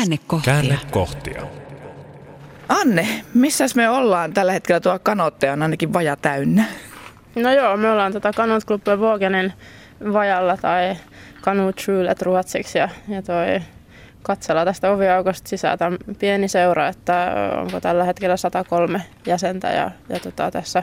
Käännekohtia. 0.00 0.52
Käännekohtia. 0.52 1.42
Anne, 2.68 3.08
missä 3.34 3.64
me 3.74 3.88
ollaan 3.88 4.32
tällä 4.32 4.52
hetkellä? 4.52 4.80
Tuo 4.80 4.98
kanotte 5.02 5.50
on 5.50 5.62
ainakin 5.62 5.92
vaja 5.92 6.16
täynnä. 6.16 6.64
No 7.34 7.52
joo, 7.52 7.76
me 7.76 7.90
ollaan 7.90 8.12
tota 8.12 8.32
Kanut 8.32 8.64
Club 8.66 8.82
vajalla 10.12 10.56
tai 10.56 10.96
Kanut 11.40 11.76
Trulet 11.76 12.22
ruotsiksi 12.22 12.78
ja, 12.78 12.88
ja 13.08 13.22
toi 13.22 13.60
katsella 14.22 14.64
tästä 14.64 14.90
oviaukosta 14.90 15.48
sisään. 15.48 15.78
Tämä 15.78 15.96
on 16.08 16.14
pieni 16.18 16.48
seura, 16.48 16.88
että 16.88 17.32
onko 17.60 17.80
tällä 17.80 18.04
hetkellä 18.04 18.36
103 18.36 19.02
jäsentä 19.26 19.68
ja, 19.68 19.90
ja 20.08 20.20
tota, 20.20 20.50
tässä 20.50 20.82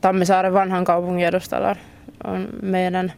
Tammisaaren 0.00 0.52
vanhan 0.54 0.84
kaupungin 0.84 1.26
edustalla 1.26 1.76
on 2.24 2.48
meidän 2.62 3.12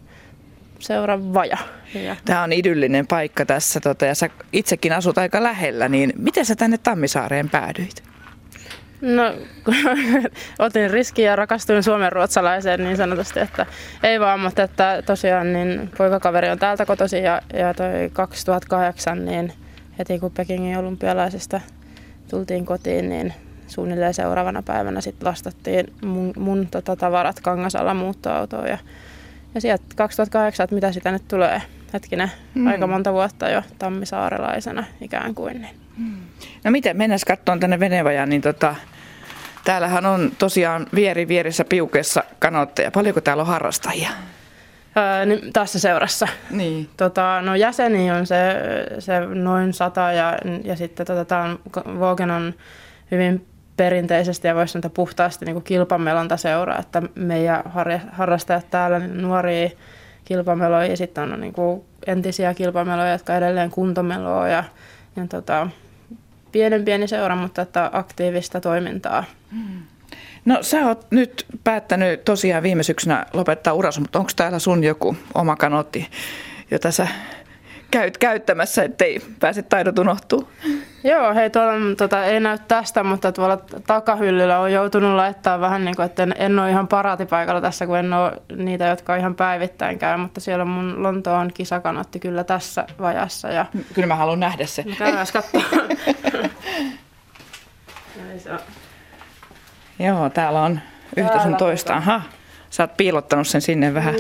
seuran 0.85 1.35
vaja. 1.35 1.59
Ja 1.95 2.17
Tämä 2.25 2.43
on 2.43 2.53
idyllinen 2.53 3.07
paikka 3.07 3.47
tässä 3.47 3.81
tota, 3.81 4.05
ja 4.07 4.15
sä 4.15 4.31
itsekin 4.53 4.93
asut 4.93 5.19
aika 5.19 5.43
lähellä, 5.43 5.89
niin 5.89 6.13
miten 6.19 6.47
sä 6.47 6.57
tänne 6.57 6.79
Tammisaareen 6.79 7.51
päädyit? 7.51 8.03
No, 9.01 9.35
otin 10.59 10.91
riskiä 10.91 11.31
ja 11.31 11.37
rakastuin 11.37 11.83
suomen 11.83 12.13
ruotsalaiseen 12.13 12.85
niin 12.85 12.97
sanotusti, 12.97 13.41
että 13.41 13.67
ei 14.03 14.21
vaan, 14.21 14.41
mutta 14.41 14.63
että 14.63 15.03
tosiaan 15.07 15.53
niin 15.53 15.91
poikakaveri 15.99 16.49
on 16.49 16.59
täältä 16.59 16.87
kotosi 16.87 17.23
ja, 17.23 17.43
ja 17.53 17.75
toi 17.75 18.11
2008 18.13 19.25
niin 19.25 19.53
heti 19.99 20.19
kun 20.19 20.31
Pekingin 20.31 20.79
olympialaisista 20.79 21.61
tultiin 22.31 22.67
kotiin, 22.67 23.09
niin 23.09 23.35
suunnilleen 23.67 24.15
seuraavana 24.15 24.63
päivänä 24.63 25.01
sitten 25.01 25.29
lastattiin 25.29 25.93
mun, 26.05 26.33
mun 26.37 26.69
tota, 26.71 26.97
tavarat 26.97 27.41
Kangasalla 27.41 27.95
muuttoautoon 27.95 28.69
ja, 28.69 28.79
ja 29.55 29.61
sieltä 29.61 29.85
2008, 29.97 30.65
että 30.65 30.75
mitä 30.75 30.93
sitä 30.93 31.13
nyt 31.13 31.29
tulee, 31.29 31.63
hetkinen, 31.93 32.31
mm. 32.55 32.67
aika 32.67 32.87
monta 32.87 33.13
vuotta 33.13 33.49
jo 33.49 33.63
tammisaarelaisena 33.79 34.85
ikään 35.01 35.35
kuin. 35.35 35.63
Niin. 35.63 35.77
No 36.65 36.71
miten, 36.71 36.97
mennään 36.97 37.21
katsomaan 37.27 37.61
tänne 37.61 37.81
Venevajaan, 37.81 38.29
niin 38.29 38.43
tota, 38.43 38.75
täällähän 39.65 40.07
on 40.07 40.33
tosiaan 40.39 40.87
vieri 40.95 41.29
vierissä 41.29 41.65
piukeessa 41.65 42.25
kanotteja. 42.39 42.91
Paljonko 42.91 43.21
täällä 43.21 43.41
on 43.41 43.47
harrastajia? 43.47 44.11
Öö, 44.97 45.27
niin 45.27 45.53
tässä 45.53 45.79
seurassa. 45.79 46.29
Niin. 46.51 46.89
Tota, 46.97 47.41
no 47.43 47.55
jäseniä 47.55 48.15
on 48.15 48.27
se, 48.27 48.37
se 48.99 49.21
noin 49.21 49.73
sata 49.73 50.13
ja, 50.13 50.39
ja 50.65 50.77
sitten 50.77 51.07
tota, 51.07 51.25
tää 51.25 51.43
on, 51.43 51.59
Vogen 52.01 52.31
on 52.31 52.55
hyvin 53.11 53.47
perinteisesti 53.77 54.49
ja 54.49 54.55
voisi 54.55 54.73
sanoa 54.73 54.91
puhtaasti 54.95 55.45
niin 55.45 55.63
kilpamelonta 55.63 56.37
seuraa, 56.37 56.79
että 56.79 57.03
meidän 57.15 57.63
harrastajat 58.13 58.71
täällä 58.71 58.99
niin 58.99 59.23
nuoria 59.23 59.71
kilpameloja 60.25 60.87
ja 60.87 60.97
sitten 60.97 61.33
on 61.33 61.41
niin 61.41 61.53
kuin 61.53 61.85
entisiä 62.07 62.55
kilpameloja, 62.55 63.13
jotka 63.13 63.37
edelleen 63.37 63.71
kuntomeloa 63.71 64.49
ja, 64.49 64.65
ja 65.17 65.27
tota, 65.27 65.69
pienen 66.53 66.85
pieni 66.85 67.09
seura, 67.09 67.37
mutta 67.37 67.63
että 67.63 67.91
aktiivista 67.93 68.61
toimintaa. 68.61 69.25
No 70.45 70.63
sä 70.63 70.87
oot 70.87 71.07
nyt 71.11 71.47
päättänyt 71.65 72.25
tosiaan 72.25 72.63
viime 72.63 72.83
syksynä 72.83 73.27
lopettaa 73.33 73.73
urasi, 73.73 74.01
mutta 74.01 74.19
onko 74.19 74.31
täällä 74.37 74.59
sun 74.59 74.85
joku 74.85 75.17
oma 75.35 75.57
kanotti, 75.57 76.09
jota 76.71 76.91
sä 76.91 77.09
käyt 77.91 78.19
käyttämässä, 78.19 78.83
ettei 78.83 79.21
pääse 79.41 79.63
taidot 79.63 79.99
unohtuu? 79.99 80.49
Joo, 81.05 81.35
hei 81.35 81.51
tuolla 81.51 81.73
tota, 81.99 82.25
ei 82.25 82.41
näy 82.41 82.59
tästä, 82.69 83.03
mutta 83.05 83.33
tuolla 83.33 83.57
takahyllyllä 83.87 84.59
on 84.61 84.73
joutunut 84.73 85.17
laittaa 85.17 85.61
vähän 85.61 85.85
niin 85.85 85.97
kuin, 85.97 86.07
että 86.07 86.23
en, 86.23 86.35
en 86.39 86.59
ole 86.59 86.71
ihan 86.71 86.89
paraatipaikalla 86.89 87.61
tässä, 87.61 87.87
kun 87.87 87.99
en 87.99 88.13
ole 88.13 88.33
niitä, 88.57 88.85
jotka 88.85 89.17
ihan 89.17 89.35
päivittäin 89.35 89.99
käy, 89.99 90.17
mutta 90.17 90.41
siellä 90.41 90.65
mun 90.65 91.03
Lontoon 91.03 91.51
kisakanotti 91.55 92.21
kyllä 92.21 92.45
tässä 92.45 92.87
vajassa. 93.01 93.49
Ja 93.49 93.67
Kyllä 93.95 94.07
mä 94.09 94.17
haluan 94.17 94.41
nähdä 94.41 94.67
se. 94.67 94.85
käydään 94.99 95.27
katsoa. 95.33 95.63
Joo, 99.99 100.31
täällä 100.31 100.63
on 100.63 100.81
yhtä 101.17 101.33
sun 101.33 101.41
Täällä 101.41 101.59
toista. 101.59 101.95
Aha, 101.95 102.23
sä 102.71 102.83
oot 102.83 102.97
piilottanut 102.97 103.47
sen 103.47 103.61
sinne 103.61 103.95
vähän. 103.95 104.15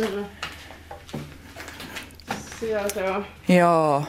Siellä 2.60 2.88
se 2.88 3.10
on. 3.10 3.26
Joo. 3.48 4.03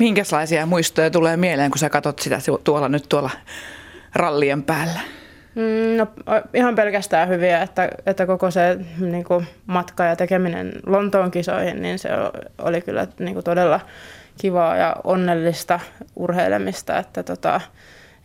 Minkälaisia 0.00 0.66
muistoja 0.66 1.10
tulee 1.10 1.36
mieleen, 1.36 1.70
kun 1.70 1.78
sä 1.78 1.90
katot 1.90 2.18
sitä 2.18 2.38
tuolla 2.64 2.88
nyt 2.88 3.04
tuolla 3.08 3.30
rallien 4.14 4.62
päällä? 4.62 5.00
Mm, 5.54 5.96
No, 5.96 6.06
ihan 6.54 6.74
pelkästään 6.74 7.28
hyviä, 7.28 7.62
että, 7.62 7.88
että 8.06 8.26
koko 8.26 8.50
se 8.50 8.78
niin 8.98 9.24
kuin, 9.24 9.46
matka 9.66 10.04
ja 10.04 10.16
tekeminen 10.16 10.72
Lontoon 10.86 11.30
kisoihin, 11.30 11.82
niin 11.82 11.98
se 11.98 12.08
oli 12.58 12.80
kyllä 12.80 13.06
niin 13.18 13.34
kuin, 13.34 13.44
todella 13.44 13.80
kivaa 14.40 14.76
ja 14.76 14.96
onnellista 15.04 15.80
urheilemista. 16.16 16.98
Että, 16.98 17.22
tota, 17.22 17.60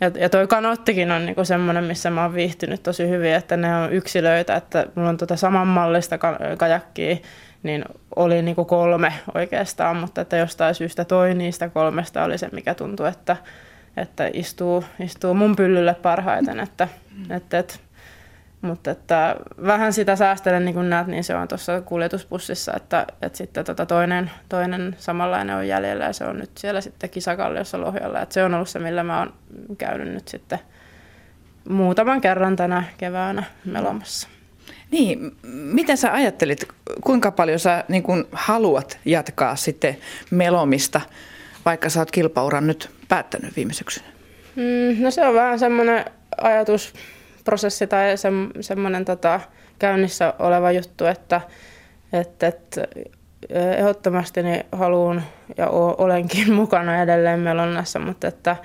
ja, 0.02 0.12
ja 0.16 0.30
toi 0.30 0.48
kanottikin 0.48 1.12
on 1.12 1.26
niin 1.26 1.46
semmoinen, 1.46 1.84
missä 1.84 2.10
mä 2.10 2.24
oon 2.24 2.34
viihtynyt 2.34 2.84
tosi 2.84 3.10
hyvin, 3.10 3.34
että 3.34 3.58
ne 3.58 3.76
on 3.76 3.94
yksilöitä, 3.94 4.56
että 4.56 4.86
mulla 4.96 5.10
on 5.10 5.18
tota 5.18 5.36
samanmallista 5.36 6.18
ka- 6.18 6.40
kajakkia, 6.58 7.18
niin 7.64 7.86
oli 8.16 8.42
niin 8.42 8.56
kuin 8.56 8.66
kolme 8.66 9.14
oikeastaan, 9.36 9.98
mutta 9.98 10.22
että 10.22 10.38
jostain 10.38 10.76
syystä 10.76 11.06
toi 11.06 11.34
niistä 11.34 11.70
kolmesta 11.70 12.24
oli 12.24 12.38
se, 12.38 12.50
mikä 12.52 12.74
tuntui, 12.74 13.08
että, 13.08 13.38
että 13.98 14.30
istuu, 14.34 14.84
istuu 15.00 15.34
mun 15.34 15.56
pyllylle 15.56 15.94
parhaiten. 15.94 16.60
Että, 16.60 16.88
että, 17.30 17.60
että, 17.60 17.74
mutta 18.66 18.92
että 18.92 19.36
vähän 19.66 19.94
sitä 19.94 20.16
säästelen, 20.16 20.66
niin 20.66 20.76
kuin 20.76 20.90
näet, 20.90 21.08
niin 21.08 21.24
se 21.24 21.36
on 21.36 21.48
tuossa 21.48 21.82
kuljetuspussissa, 21.82 22.74
että, 22.76 23.08
että 23.22 23.38
sitten 23.38 23.66
tota 23.66 23.86
toinen, 23.86 24.32
toinen 24.50 24.96
samanlainen 25.00 25.56
on 25.56 25.68
jäljellä 25.68 26.06
ja 26.06 26.14
se 26.14 26.24
on 26.24 26.38
nyt 26.40 26.58
siellä 26.58 26.82
sitten 26.82 27.10
kisakalliossa 27.10 27.82
Lohjalla. 27.82 28.22
Että 28.22 28.34
se 28.34 28.44
on 28.44 28.54
ollut 28.54 28.70
se, 28.70 28.80
millä 28.80 29.04
mä 29.04 29.20
oon 29.20 29.34
käynyt 29.78 30.14
nyt 30.14 30.28
sitten 30.28 30.60
muutaman 31.70 32.22
kerran 32.22 32.56
tänä 32.56 32.84
keväänä 32.98 33.44
melomassa. 33.66 34.28
Niin, 34.92 35.36
miten 35.48 35.98
sä 35.98 36.14
ajattelit, 36.14 36.68
kuinka 37.02 37.32
paljon 37.32 37.60
sä 37.60 37.84
niin 37.88 38.04
kun 38.04 38.28
haluat 38.32 39.00
jatkaa 39.06 39.56
sitten 39.56 39.98
melomista, 40.32 41.02
vaikka 41.66 41.90
sä 41.90 42.00
oot 42.00 42.12
kilpauran 42.12 42.68
nyt 42.68 42.90
päättänyt 43.08 43.56
viime 43.56 43.74
syksynä? 43.74 44.08
Mm, 44.56 45.04
no 45.04 45.12
se 45.12 45.28
on 45.28 45.34
vähän 45.34 45.60
semmoinen 45.60 46.06
ajatusprosessi 47.46 47.88
tai 47.88 48.18
se, 48.18 48.30
semmoinen 48.62 49.06
tota, 49.06 49.40
käynnissä 49.80 50.34
oleva 50.40 50.72
juttu, 50.72 51.06
että, 51.06 51.42
että, 52.14 52.48
että 52.48 52.88
ehdottomasti 53.50 54.44
niin 54.44 54.64
haluan 54.72 55.24
ja 55.58 55.70
olenkin 55.70 56.54
mukana 56.62 57.02
edelleen 57.02 57.40
melonnassa, 57.40 58.00
mutta 58.00 58.28
että 58.28 58.56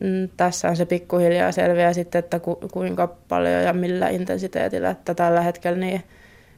mm, 0.00 0.28
tässä 0.36 0.68
on 0.68 0.76
se 0.76 0.86
pikkuhiljaa 0.86 1.52
selviää 1.52 1.92
sitten, 1.92 2.18
että 2.18 2.38
ku, 2.38 2.58
kuinka 2.72 3.06
paljon 3.28 3.62
ja 3.62 3.72
millä 3.72 4.08
intensiteetillä, 4.08 4.90
että 4.90 5.14
tällä 5.14 5.40
hetkellä 5.40 5.78
niin 5.78 6.02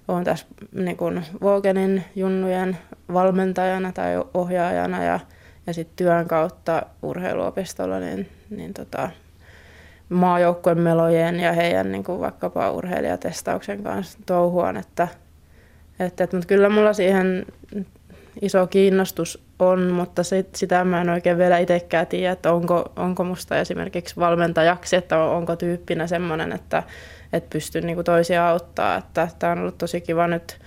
olen 0.09 0.25
tässä 0.25 0.47
niin 0.73 0.97
kuin 0.97 1.25
Vogenin 1.41 2.05
junnujen 2.17 2.77
valmentajana 3.13 3.93
tai 3.93 4.25
ohjaajana 4.35 5.05
ja, 5.05 5.21
ja 5.67 5.75
sitten 5.75 5.97
työn 5.97 6.29
kautta 6.29 6.83
urheiluopistolla 7.03 7.99
niin, 7.99 8.29
niin 8.51 8.75
tota, 8.75 9.11
maajoukkueen 10.11 10.81
melojen 10.81 11.41
ja 11.41 11.53
heidän 11.53 11.93
niin 11.93 12.05
kuin 12.05 12.21
vaikkapa 12.21 12.71
urheilijatestauksen 12.71 13.83
kanssa 13.83 14.19
touhuan, 14.27 14.77
että, 14.77 15.09
että, 16.01 16.25
että, 16.25 16.37
mutta 16.37 16.49
kyllä 16.49 16.69
mulla 16.69 16.93
siihen 16.93 17.47
iso 18.43 18.67
kiinnostus 18.67 19.45
on, 19.59 19.93
mutta 19.93 20.23
sit, 20.23 20.55
sitä 20.55 20.85
mä 20.85 21.01
en 21.01 21.11
oikein 21.11 21.39
vielä 21.39 21.59
itsekään 21.59 22.07
tiedä, 22.07 22.33
että 22.33 22.53
onko, 22.53 22.93
onko 22.97 23.25
musta 23.25 23.59
esimerkiksi 23.59 24.17
valmentajaksi, 24.17 24.97
että 24.97 25.19
on- 25.19 25.37
onko 25.37 25.57
tyyppinä 25.57 26.07
semmoinen, 26.07 26.53
että, 26.53 26.83
että 27.33 27.51
pystyn 27.53 27.87
niin 27.87 27.95
kuin 27.97 28.05
toisia 28.05 28.49
auttaa. 28.49 28.97
Että 28.97 29.29
tämä 29.39 29.53
on 29.53 29.59
ollut 29.59 29.79
tosi 29.79 30.01
kiva 30.01 30.27
nyt 30.27 30.59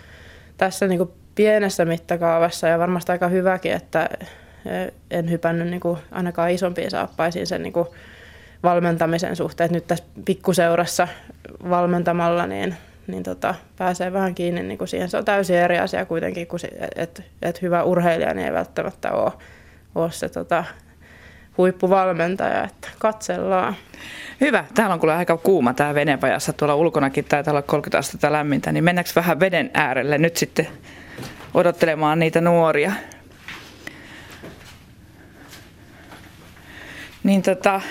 tässä 0.57 0.87
niin 0.87 0.97
kuin 0.97 1.11
pienessä 1.35 1.85
mittakaavassa 1.85 2.67
ja 2.67 2.79
varmasti 2.79 3.11
aika 3.11 3.27
hyväkin, 3.27 3.71
että 3.71 4.09
en 5.11 5.31
hypännyt 5.31 5.67
niin 5.67 5.79
kuin 5.79 5.97
ainakaan 6.11 6.51
isompiin 6.51 6.91
saappaisiin 6.91 7.47
sen 7.47 7.63
niin 7.63 7.73
kuin 7.73 7.87
valmentamisen 8.63 9.35
suhteen. 9.35 9.65
Että 9.65 9.75
nyt 9.75 9.87
tässä 9.87 10.05
pikkuseurassa 10.25 11.07
valmentamalla 11.69 12.47
niin, 12.47 12.75
niin 13.07 13.23
tota, 13.23 13.55
pääsee 13.77 14.13
vähän 14.13 14.35
kiinni 14.35 14.63
niin 14.63 14.77
kuin 14.77 14.87
siihen. 14.87 15.09
Se 15.09 15.17
on 15.17 15.25
täysin 15.25 15.55
eri 15.55 15.79
asia 15.79 16.05
kuitenkin, 16.05 16.47
että 16.95 17.23
et 17.41 17.61
hyvä 17.61 17.83
urheilija 17.83 18.33
niin 18.33 18.47
ei 18.47 18.53
välttämättä 18.53 19.11
ole, 19.11 19.31
ole 19.95 20.11
se 20.11 20.29
tota, 20.29 20.63
huippuvalmentaja, 21.57 22.63
että 22.63 22.87
katsellaan. 22.99 23.75
Hyvä. 24.41 24.65
Täällä 24.75 24.93
on 24.93 24.99
kyllä 24.99 25.17
aika 25.17 25.37
kuuma 25.37 25.73
tämä 25.73 25.93
venepajassa. 25.93 26.53
Tuolla 26.53 26.75
ulkonakin 26.75 27.25
taitaa 27.25 27.51
olla 27.51 27.61
30 27.61 27.97
astetta 27.97 28.31
lämmintä, 28.31 28.71
niin 28.71 28.83
mennäänkö 28.83 29.11
vähän 29.15 29.39
veden 29.39 29.71
äärelle 29.73 30.17
nyt 30.17 30.37
sitten 30.37 30.67
odottelemaan 31.53 32.19
niitä 32.19 32.41
nuoria? 32.41 32.91
Niin 37.23 37.41
tota, 37.41 37.81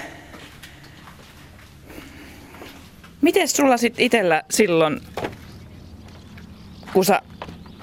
miten 3.22 3.48
sulla 3.48 3.76
sitten 3.76 4.04
itsellä 4.04 4.42
silloin, 4.50 5.00
kun 6.92 7.04
sä 7.04 7.22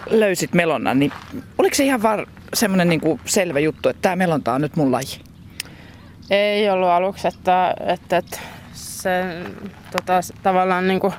löysit 0.09 0.53
melonnan, 0.53 0.99
niin 0.99 1.11
oliko 1.57 1.75
se 1.75 1.83
ihan 1.83 2.01
var, 2.01 2.25
semmoinen 2.53 2.89
niin 2.89 3.01
kuin 3.01 3.19
selvä 3.25 3.59
juttu, 3.59 3.89
että 3.89 4.01
tämä 4.01 4.15
melonta 4.15 4.53
on 4.53 4.61
nyt 4.61 4.75
mun 4.75 4.91
laji? 4.91 5.21
Ei 6.29 6.69
ollut 6.69 6.89
aluksi, 6.89 7.27
että, 7.27 7.73
että, 7.85 8.17
että 8.17 8.39
se 8.73 9.23
tota, 9.91 10.19
tavallaan 10.43 10.87
niin 10.87 10.99
kuin 10.99 11.13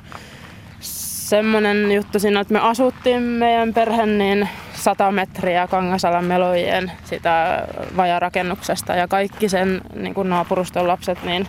semmoinen 0.79 1.91
juttu 1.91 2.19
siinä, 2.19 2.39
että 2.39 2.53
me 2.53 2.59
asuttiin 2.59 3.21
meidän 3.21 3.73
perhe 3.73 4.05
niin 4.05 4.49
100 4.73 5.11
metriä 5.11 5.67
Kangasalan 5.67 6.25
melojien 6.25 6.91
sitä 7.03 7.67
vajarakennuksesta 7.97 8.95
ja 8.95 9.07
kaikki 9.07 9.49
sen 9.49 9.81
niin 9.95 10.13
kuin 10.13 10.29
naapuruston 10.29 10.87
lapset 10.87 11.23
niin, 11.23 11.47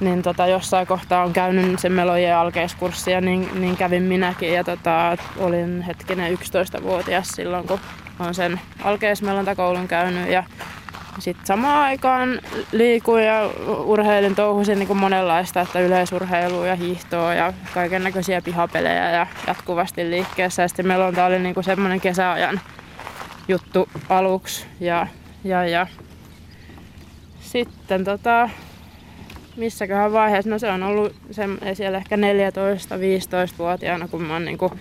niin 0.00 0.22
tota, 0.22 0.46
jossain 0.46 0.86
kohtaa 0.86 1.24
on 1.24 1.32
käynyt 1.32 1.78
sen 1.78 1.92
melojien 1.92 2.36
alkeiskurssia, 2.36 3.20
niin, 3.20 3.48
niin 3.60 3.76
kävin 3.76 4.02
minäkin 4.02 4.52
ja 4.52 4.64
tota, 4.64 5.16
olin 5.36 5.82
hetkinen 5.82 6.38
11-vuotias 6.38 7.28
silloin, 7.28 7.66
kun 7.66 7.80
olen 8.20 8.34
sen 8.34 8.60
alkeismelontakoulun 8.84 9.88
käynyt 9.88 10.30
ja 10.30 10.44
sitten 11.18 11.46
samaan 11.46 11.78
aikaan 11.78 12.40
liikuin 12.72 13.26
ja 13.26 13.50
urheilin, 13.84 14.34
touhusin 14.34 14.78
niin 14.78 14.96
monenlaista, 14.96 15.60
että 15.60 15.80
yleisurheilua 15.80 16.66
ja 16.66 16.74
hiihtoa 16.74 17.34
ja 17.34 17.52
kaiken 17.74 18.04
näköisiä 18.04 18.42
pihapelejä 18.42 19.10
ja 19.10 19.26
jatkuvasti 19.46 20.10
liikkeessä. 20.10 20.62
Ja 20.62 20.68
sitten 20.68 20.86
melonta 20.86 21.24
oli 21.24 21.38
niin 21.38 21.54
semmoinen 21.60 22.00
kesäajan 22.00 22.60
juttu 23.48 23.88
aluksi. 24.08 24.66
Ja, 24.80 25.06
ja, 25.44 25.64
ja. 25.64 25.86
Sitten 27.40 28.04
tota, 28.04 28.48
missäköhän 29.58 30.12
vaiheessa, 30.12 30.50
no 30.50 30.58
se 30.58 30.70
on 30.70 30.82
ollut 30.82 31.14
se, 31.30 31.42
siellä 31.74 31.98
ehkä 31.98 32.16
14-15-vuotiaana, 32.16 34.08
kun 34.08 34.22
mä 34.22 34.32
oon 34.32 34.44
niin 34.44 34.58
kuin 34.58 34.72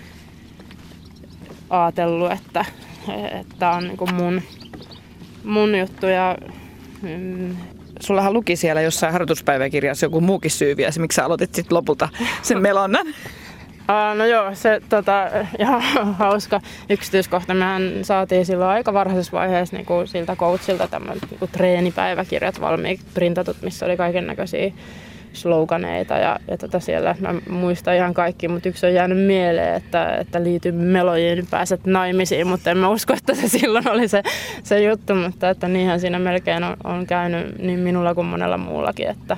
ajatellut, 1.70 2.32
että, 2.32 2.66
että 3.42 3.70
on 3.70 3.84
niin 3.84 3.98
kuin 3.98 4.16
mun 4.16 4.42
mun 5.44 5.80
juttu 5.80 6.06
ja 6.06 6.38
mm, 7.02 7.56
Sullahan 8.00 8.34
luki 8.34 8.56
siellä 8.56 8.82
jossain 8.82 9.14
harjoituspäiväkirjassa 9.14 10.06
joku 10.06 10.22
muukin 10.22 10.52
syy 10.52 10.78
vielä, 10.78 10.92
miksi 10.98 11.16
sä 11.16 11.26
aloitit 11.26 11.56
sitten 11.56 11.76
lopulta 11.76 12.10
sen 12.42 12.62
melonnan. 12.62 13.06
No 14.18 14.26
joo, 14.26 14.56
se 14.56 14.82
tota, 14.90 15.28
ihan 15.60 15.82
hauska 16.14 16.62
yksityiskohta. 16.90 17.54
Mehän 17.54 17.92
saatiin 18.02 18.46
silloin 18.46 18.70
aika 18.70 18.94
varhaisessa 18.94 19.32
vaiheessa 19.32 19.76
niin 19.76 19.86
kuin 19.86 20.08
siltä 20.08 20.36
coachilta 20.36 20.88
tämmöiset 20.88 21.32
niin 21.32 21.50
treenipäiväkirjat 21.52 22.62
valmiiksi 22.62 23.06
printatut, 23.14 23.58
missä 23.62 23.86
oli 23.86 23.98
kaiken 23.98 24.28
näköisiä 24.28 24.72
sloganeita 25.34 26.18
ja, 26.18 26.40
ja 26.48 26.58
tota 26.58 26.80
siellä 26.80 27.16
mä 27.20 27.36
muistan 27.50 27.96
ihan 27.96 28.14
kaikki, 28.14 28.48
mutta 28.48 28.70
yksi 28.70 28.86
on 28.86 28.94
jäänyt 28.94 29.26
mieleen, 29.26 29.76
että, 29.76 30.16
että 30.16 30.44
liity 30.44 30.72
melojiin, 30.72 31.48
pääset 31.52 31.86
naimisiin, 31.86 32.48
mutta 32.48 32.72
en 32.72 32.78
mä 32.78 32.90
usko, 32.90 33.14
että 33.14 33.36
se 33.36 33.48
silloin 33.60 33.90
oli 33.90 34.08
se, 34.08 34.24
se 34.64 34.84
juttu, 34.84 35.16
mutta 35.16 35.50
että 35.50 35.68
niinhän 35.68 36.00
siinä 36.00 36.20
melkein 36.20 36.64
on, 36.64 36.78
on 36.84 37.08
käynyt 37.08 37.60
niin 37.60 37.80
minulla 37.80 38.16
kuin 38.16 38.28
monella 38.28 38.58
muullakin, 38.58 39.08
että, 39.08 39.38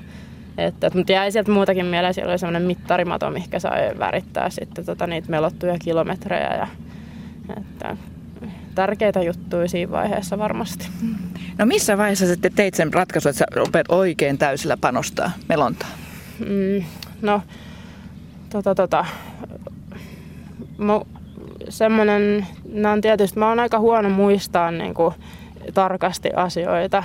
että, 0.65 0.91
mutta 0.93 1.11
jäi 1.11 1.31
sieltä 1.31 1.51
muutakin 1.51 1.85
mieleen, 1.85 2.13
siellä 2.13 2.31
oli 2.31 2.39
sellainen 2.39 2.67
mittarimato, 2.67 3.29
mikä 3.29 3.59
sai 3.59 3.99
värittää 3.99 4.49
sitten 4.49 4.85
tota, 4.85 5.07
niitä 5.07 5.29
melottuja 5.29 5.79
kilometrejä 5.79 6.55
ja 6.55 6.67
että 7.57 7.97
tärkeitä 8.75 9.21
juttuja 9.21 9.69
siinä 9.69 9.91
vaiheessa 9.91 10.37
varmasti. 10.37 10.87
No 11.57 11.65
missä 11.65 11.97
vaiheessa 11.97 12.25
sitten 12.25 12.53
teit 12.53 12.73
sen 12.73 12.93
ratkaisun, 12.93 13.29
että 13.29 13.39
sä 13.39 13.45
rupeat 13.55 13.85
oikein 13.89 14.37
täysillä 14.37 14.77
panostaa 14.77 15.31
melontaan? 15.49 15.91
Mm, 16.39 16.83
no, 17.21 17.41
tota, 18.49 18.75
tota, 18.75 19.05
semmoinen, 21.69 22.47
nämä 22.73 22.91
on 22.91 23.01
tietysti, 23.01 23.39
mä 23.39 23.49
oon 23.49 23.59
aika 23.59 23.79
huono 23.79 24.09
muistaa 24.09 24.71
niin 24.71 24.93
kuin, 24.93 25.13
tarkasti 25.73 26.29
asioita, 26.35 27.03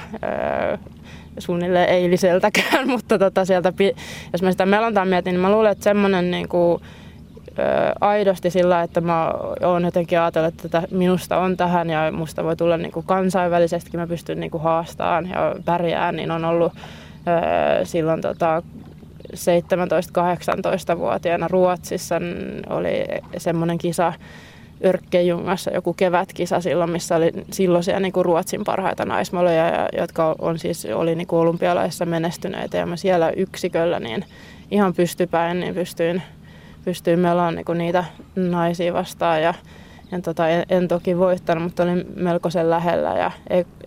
suunnilleen 1.38 1.88
eiliseltäkään, 1.88 2.88
mutta 2.88 3.18
tota, 3.18 3.44
sieltä, 3.44 3.72
jos 4.32 4.42
mä 4.42 4.50
sitä 4.50 4.66
melontaa 4.66 5.04
mietin, 5.04 5.32
niin 5.32 5.40
mä 5.40 5.52
luulen, 5.52 5.72
että 5.72 5.84
semmoinen 5.84 6.30
niin 6.30 6.48
kuin, 6.48 6.82
aidosti 8.00 8.50
sillä, 8.50 8.82
että 8.82 9.00
mä 9.00 9.30
oon 9.62 9.84
jotenkin 9.84 10.20
ajatellut, 10.20 10.64
että 10.64 10.82
minusta 10.90 11.38
on 11.38 11.56
tähän 11.56 11.90
ja 11.90 12.12
musta 12.12 12.44
voi 12.44 12.56
tulla 12.56 12.76
niin 12.76 12.92
kuin 12.92 13.06
kansainvälisestikin, 13.06 14.00
mä 14.00 14.06
pystyn 14.06 14.40
niin 14.40 14.50
kuin 14.50 14.62
haastamaan 14.62 15.28
ja 15.28 15.54
pärjään, 15.64 16.16
niin 16.16 16.30
on 16.30 16.44
ollut 16.44 16.72
silloin 17.84 18.20
tota, 18.20 18.62
17-18-vuotiaana 19.32 21.48
Ruotsissa 21.48 22.14
oli 22.70 23.04
semmoinen 23.38 23.78
kisa 23.78 24.12
Örkkejungassa, 24.84 25.70
joku 25.70 25.92
kevätkisa 25.94 26.60
silloin, 26.60 26.90
missä 26.90 27.16
oli 27.16 27.32
silloisia 27.50 28.00
niin 28.00 28.12
kuin 28.12 28.24
Ruotsin 28.24 28.64
parhaita 28.64 29.04
naismoloja, 29.04 29.88
jotka 29.98 30.34
on 30.38 30.58
siis, 30.58 30.86
oli 30.94 31.14
niin 31.14 31.26
kuin 31.26 31.40
olympialaisissa 31.40 32.06
menestyneitä. 32.06 32.76
Ja 32.76 32.86
mä 32.86 32.96
siellä 32.96 33.30
yksiköllä 33.30 34.00
niin 34.00 34.24
ihan 34.70 34.94
pystypäin 34.94 35.60
niin 35.60 35.74
pystyin 35.74 36.22
pystyin 36.84 37.18
melaan 37.18 37.54
niin 37.54 37.78
niitä 37.78 38.04
naisia 38.36 38.92
vastaan. 38.92 39.42
Ja 39.42 39.54
en, 40.12 40.22
tota, 40.22 40.48
en, 40.48 40.64
en, 40.68 40.88
toki 40.88 41.18
voittanut, 41.18 41.64
mutta 41.64 41.82
olin 41.82 42.04
melkoisen 42.16 42.70
lähellä. 42.70 43.18
Ja 43.18 43.30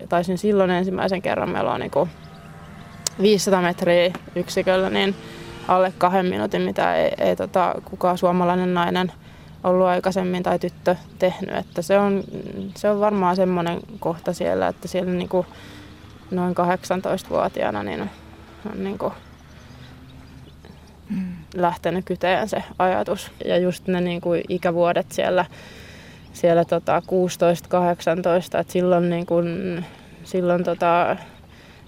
taisin 0.08 0.38
silloin 0.38 0.70
ensimmäisen 0.70 1.22
kerran 1.22 1.50
meloa 1.50 1.78
niin 1.78 1.90
500 3.22 3.62
metriä 3.62 4.12
yksiköllä, 4.34 4.90
niin 4.90 5.14
alle 5.68 5.92
kahden 5.98 6.26
minuutin, 6.26 6.62
mitä 6.62 6.94
ei, 6.94 7.12
ei 7.18 7.36
tota, 7.36 7.74
kukaan 7.84 8.18
suomalainen 8.18 8.74
nainen 8.74 9.12
ollut 9.64 9.86
aikaisemmin 9.86 10.42
tai 10.42 10.58
tyttö 10.58 10.96
tehnyt. 11.18 11.56
Että 11.56 11.82
se, 11.82 11.98
on, 11.98 12.24
se 12.76 12.90
on 12.90 13.00
varmaan 13.00 13.36
semmoinen 13.36 13.80
kohta 14.00 14.32
siellä, 14.32 14.68
että 14.68 14.88
siellä 14.88 15.12
niin 15.12 15.28
kuin 15.28 15.46
noin 16.30 16.54
18-vuotiaana 16.54 17.82
niin 17.82 18.10
on 18.72 18.84
niin 18.84 18.98
kuin 18.98 19.12
mm. 21.10 21.32
lähtenyt 21.54 22.04
kyteen 22.04 22.48
se 22.48 22.62
ajatus. 22.78 23.30
Ja 23.44 23.58
just 23.58 23.86
ne 23.86 24.00
niin 24.00 24.20
kuin 24.20 24.42
ikävuodet 24.48 25.12
siellä, 25.12 25.44
siellä 26.32 26.64
tota 26.64 27.02
16-18, 28.54 28.60
että 28.60 28.72
silloin, 28.72 29.10
niin 29.10 29.26
kuin, 29.26 29.84
silloin 30.24 30.64
tota, 30.64 31.16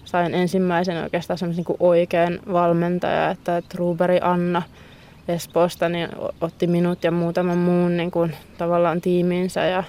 sain 0.04 0.34
ensimmäisen 0.34 1.02
oikeastaan 1.02 1.38
semmoisen 1.38 1.64
niin 1.68 1.76
oikean 1.80 2.40
valmentaja, 2.52 3.30
että 3.30 3.62
Truberi 3.68 4.18
Anna 4.22 4.62
Espoosta 5.32 5.88
niin 5.88 6.08
otti 6.40 6.66
minut 6.66 7.04
ja 7.04 7.10
muutaman 7.10 7.58
muun 7.58 7.96
niin 7.96 8.10
kuin, 8.10 8.36
tavallaan 8.58 9.00
tiimiinsä 9.00 9.64
ja, 9.64 9.84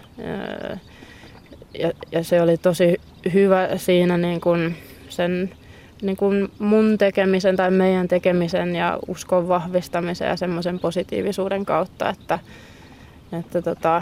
ja, 1.79 1.91
ja, 2.11 2.23
se 2.23 2.41
oli 2.41 2.57
tosi 2.57 3.01
hyvä 3.33 3.69
siinä 3.77 4.17
niin 4.17 4.41
kuin 4.41 4.75
sen 5.09 5.51
niin 6.01 6.17
kuin 6.17 6.51
mun 6.59 6.97
tekemisen 6.97 7.55
tai 7.55 7.71
meidän 7.71 8.07
tekemisen 8.07 8.75
ja 8.75 8.99
uskon 9.07 9.47
vahvistamisen 9.47 10.27
ja 10.27 10.35
semmoisen 10.35 10.79
positiivisuuden 10.79 11.65
kautta, 11.65 12.09
että, 12.09 12.39
että 13.39 13.61
tota, 13.61 14.01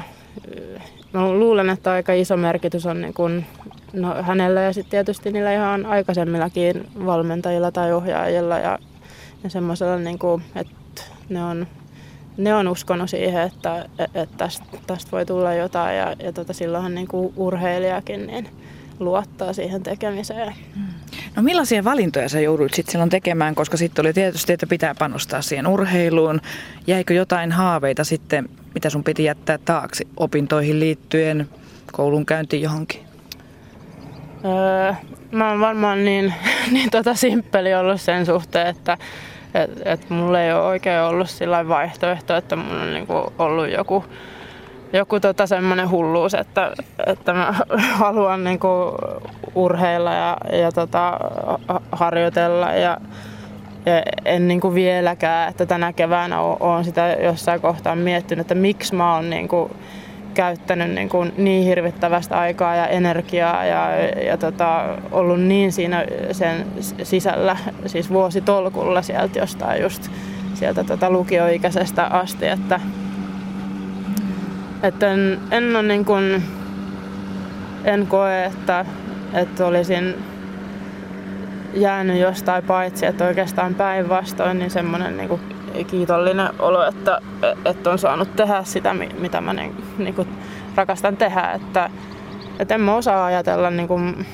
mä 1.13 1.31
luulen, 1.31 1.69
että 1.69 1.91
aika 1.91 2.13
iso 2.13 2.37
merkitys 2.37 2.85
on 2.85 3.01
niin 3.01 3.13
kuin, 3.13 3.45
no, 3.93 4.23
hänellä 4.23 4.61
ja 4.61 4.73
sitten 4.73 4.91
tietysti 4.91 5.31
niillä 5.31 5.53
ihan 5.53 5.85
aikaisemmillakin 5.85 6.87
valmentajilla 7.05 7.71
tai 7.71 7.93
ohjaajilla 7.93 8.59
ja, 8.59 8.79
ja 9.43 9.49
semmoisella, 9.49 9.97
niin 9.97 10.19
kuin, 10.19 10.43
että 10.55 10.78
ne 11.29 11.43
on, 11.43 11.67
ne 12.37 12.55
on 12.55 12.67
uskonut 12.67 13.09
siihen, 13.09 13.41
että, 13.41 13.85
että 13.99 14.37
tästä, 14.37 14.65
tästä 14.87 15.11
voi 15.11 15.25
tulla 15.25 15.53
jotain 15.53 15.97
ja, 15.97 16.15
ja 16.23 16.33
tota, 16.33 16.53
silloinhan 16.53 16.95
niin 16.95 17.07
kuin 17.07 17.33
urheilijakin 17.35 18.27
niin 18.27 18.49
luottaa 18.99 19.53
siihen 19.53 19.83
tekemiseen. 19.83 20.53
Mm. 20.75 20.81
No 21.35 21.43
millaisia 21.43 21.83
valintoja 21.83 22.29
sä 22.29 22.39
jouduit 22.39 22.73
sitten 22.73 22.91
silloin 22.91 23.09
tekemään, 23.09 23.55
koska 23.55 23.77
sitten 23.77 24.05
oli 24.05 24.13
tietysti, 24.13 24.53
että 24.53 24.67
pitää 24.67 24.95
panostaa 24.99 25.41
siihen 25.41 25.67
urheiluun. 25.67 26.41
Jäikö 26.87 27.13
jotain 27.13 27.51
haaveita 27.51 28.03
sitten, 28.03 28.49
mitä 28.73 28.89
sun 28.89 29.03
piti 29.03 29.23
jättää 29.23 29.57
taakse 29.57 30.05
opintoihin 30.17 30.79
liittyen, 30.79 31.49
koulun 31.91 32.25
käyntiin 32.25 32.63
johonkin? 32.63 33.01
Öö, 34.45 34.93
mä 35.31 35.49
oon 35.49 35.59
varmaan 35.59 36.05
niin, 36.05 36.33
niin 36.71 36.89
tota 36.89 37.13
simppeli 37.13 37.75
ollut 37.75 38.01
sen 38.01 38.25
suhteen, 38.25 38.67
että 38.67 38.97
et, 39.53 39.69
et 39.85 40.09
mulla 40.09 40.41
ei 40.41 40.53
ole 40.53 40.61
oikein 40.61 41.01
ollut 41.01 41.29
sillä 41.29 41.67
vaihtoehto, 41.67 42.35
että 42.35 42.55
mulla 42.55 42.81
on 42.81 42.93
niinku 42.93 43.33
ollut 43.39 43.71
joku 43.71 44.03
joku 44.93 45.19
tota 45.19 45.47
semmoinen 45.47 45.89
hulluus, 45.89 46.33
että, 46.33 46.71
että 47.07 47.33
mä 47.33 47.53
haluan 47.93 48.43
niinku 48.43 48.67
urheilla 49.55 50.13
ja, 50.13 50.37
ja 50.51 50.71
tota, 50.71 51.19
harjoitella 51.91 52.71
ja, 52.71 52.97
ja 53.85 54.03
en 54.25 54.47
niinku 54.47 54.73
vieläkään, 54.73 55.49
että 55.49 55.65
tänä 55.65 55.93
keväänä 55.93 56.41
olen 56.41 56.85
sitä 56.85 57.17
jossain 57.23 57.61
kohtaa 57.61 57.95
miettinyt, 57.95 58.41
että 58.41 58.55
miksi 58.55 58.95
mä 58.95 59.15
oon 59.15 59.29
niinku 59.29 59.71
käyttänyt 60.39 60.91
niin, 60.91 61.09
kuin 61.09 61.33
niin 61.37 61.63
hirvittävästä 61.63 62.39
aikaa 62.39 62.75
ja 62.75 62.87
energiaa 62.87 63.65
ja, 63.65 63.89
ja 64.25 64.37
tota, 64.37 64.97
ollut 65.11 65.41
niin 65.41 65.71
siinä 65.71 66.05
sen 66.31 66.65
sisällä, 67.03 67.57
siis 67.85 68.09
vuositolkulla 68.09 69.01
sieltä 69.01 69.39
jostain 69.39 69.81
just 69.81 70.11
sieltä 70.53 70.83
tota 70.83 71.09
lukioikäisestä 71.09 72.05
asti, 72.05 72.47
että, 72.47 72.79
että 74.83 75.11
en, 75.11 75.39
en 75.51 75.75
ole 75.75 75.83
niin 75.83 76.05
kuin, 76.05 76.43
en 77.85 78.07
koe, 78.07 78.45
että, 78.45 78.85
että 79.33 79.65
olisin 79.65 80.15
jäänyt 81.73 82.19
jostain 82.19 82.63
paitsi, 82.63 83.05
että 83.05 83.25
oikeastaan 83.25 83.75
päinvastoin 83.75 84.59
niin 84.59 84.71
semmoinen 84.71 85.17
niin 85.17 85.29
kuin 85.29 85.41
kiitollinen 85.87 86.49
olo, 86.59 86.87
että, 86.87 87.21
että 87.65 87.89
on 87.89 87.99
saanut 87.99 88.35
tehdä 88.35 88.63
sitä, 88.63 88.93
mitä 88.93 89.41
mä 89.41 89.53
niin, 89.53 89.83
niin 89.97 90.13
kuin 90.13 90.27
rakastan 90.75 91.17
tehdä. 91.17 91.51
Että, 91.51 91.89
että 92.59 92.75
en 92.75 92.81
mä 92.81 92.95
osaa 92.95 93.25
ajatella 93.25 93.69
niin 93.69 93.87
kuin 93.87 94.25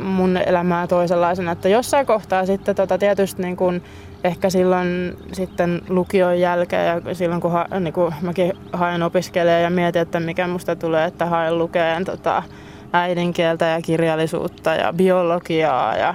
mun 0.00 0.36
elämää 0.36 0.86
toisenlaisena. 0.86 1.52
Että 1.52 1.68
jossain 1.68 2.06
kohtaa 2.06 2.46
sitten 2.46 2.76
tota, 2.76 2.98
tietysti 2.98 3.42
niin 3.42 3.56
kuin, 3.56 3.82
ehkä 4.24 4.50
silloin 4.50 5.16
sitten 5.32 5.82
lukion 5.88 6.40
jälkeen 6.40 7.02
ja 7.04 7.14
silloin 7.14 7.40
kun, 7.40 7.52
ha, 7.52 7.66
niin 7.80 7.92
kuin 7.92 8.14
mäkin 8.22 8.52
haen 8.72 9.02
opiskelemaan 9.02 9.62
ja 9.62 9.70
mietin, 9.70 10.02
että 10.02 10.20
mikä 10.20 10.46
musta 10.46 10.76
tulee, 10.76 11.04
että 11.04 11.26
haen 11.26 11.58
lukeen 11.58 12.04
tota, 12.04 12.42
äidinkieltä 12.92 13.64
ja 13.64 13.82
kirjallisuutta 13.82 14.74
ja 14.74 14.92
biologiaa 14.92 15.96
ja 15.96 16.14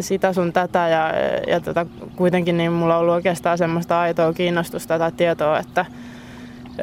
sitä 0.00 0.32
sun 0.32 0.52
tätä 0.52 0.88
ja, 0.88 1.12
ja 1.48 1.60
tota, 1.60 1.86
kuitenkin 2.16 2.56
niin 2.56 2.72
mulla 2.72 2.94
on 2.94 3.00
ollut 3.00 3.14
oikeastaan 3.14 3.58
semmoista 3.58 4.00
aitoa 4.00 4.32
kiinnostusta 4.32 4.98
tai 4.98 5.12
tietoa, 5.12 5.58
että, 5.58 5.86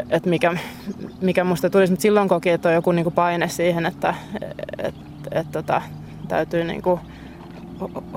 että 0.10 0.30
mikä, 0.30 0.58
mikä 1.22 1.44
musta 1.44 1.70
tulisi. 1.70 1.94
Mutta 1.94 2.02
silloin 2.02 2.30
koki, 2.30 2.50
että 2.50 2.70
on 2.70 2.76
joku 2.76 2.92
niinku 2.92 3.12
paine 3.12 3.48
siihen, 3.48 3.86
että 3.86 4.14
et, 4.78 4.96
et, 5.32 5.52
tota, 5.52 5.82
täytyy 6.28 6.64
niinku 6.64 7.00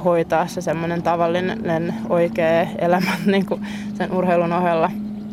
hoitaa 0.04 0.46
se 0.46 0.60
semmoinen 0.60 1.02
tavallinen 1.02 1.94
oikea 2.08 2.66
elämä 2.78 3.10
niinku 3.26 3.60
sen 3.94 4.12
urheilun 4.12 4.52
ohella 4.52 4.90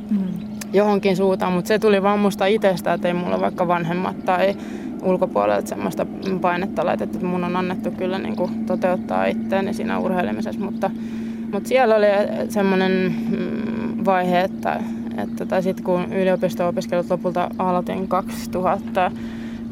mm. 0.09 0.27
johonkin 0.73 1.17
suuntaan. 1.17 1.53
Mutta 1.53 1.67
se 1.67 1.79
tuli 1.79 2.03
vaan 2.03 2.19
musta 2.19 2.45
itsestä, 2.45 2.93
että 2.93 3.07
ei 3.07 3.13
mulla 3.13 3.41
vaikka 3.41 3.67
vanhemmat 3.67 4.25
tai 4.25 4.55
ulkopuolelta 5.03 5.67
semmoista 5.67 6.05
painetta 6.41 6.86
laitettu, 6.86 7.17
että 7.17 7.27
mun 7.27 7.43
on 7.43 7.55
annettu 7.55 7.91
kyllä 7.91 8.19
niin 8.19 8.36
kuin 8.36 8.65
toteuttaa 8.65 9.25
itseäni 9.25 9.74
siinä 9.74 10.00
urheilemisessa, 10.00 10.62
mutta, 10.62 10.91
mutta 11.51 11.69
siellä 11.69 11.95
oli 11.95 12.07
semmoinen 12.50 13.15
mm, 13.29 14.05
vaihe, 14.05 14.41
että, 14.41 14.79
että 15.17 15.45
tai 15.45 15.63
sitten 15.63 15.86
kun 15.86 16.13
yliopisto-opiskelut 16.13 17.10
lopulta 17.10 17.50
aloitin 17.57 18.07
2000 18.07 19.12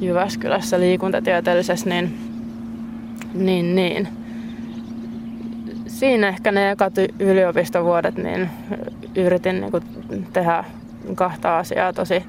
Jyväskylässä 0.02 0.80
liikuntatieteellisessä, 0.80 1.90
niin, 1.90 2.18
niin, 3.34 3.76
niin. 3.76 4.08
Siinä 5.88 6.28
ehkä 6.28 6.52
ne 6.52 6.72
ekat 6.72 6.94
yliopistovuodet, 7.20 8.18
niin 8.18 8.50
yritin 9.16 9.62
niin 9.62 9.72
kuin 9.72 9.84
tehdä 10.34 10.64
kahta 11.16 11.58
asiaa 11.58 11.94
tosi 11.94 12.24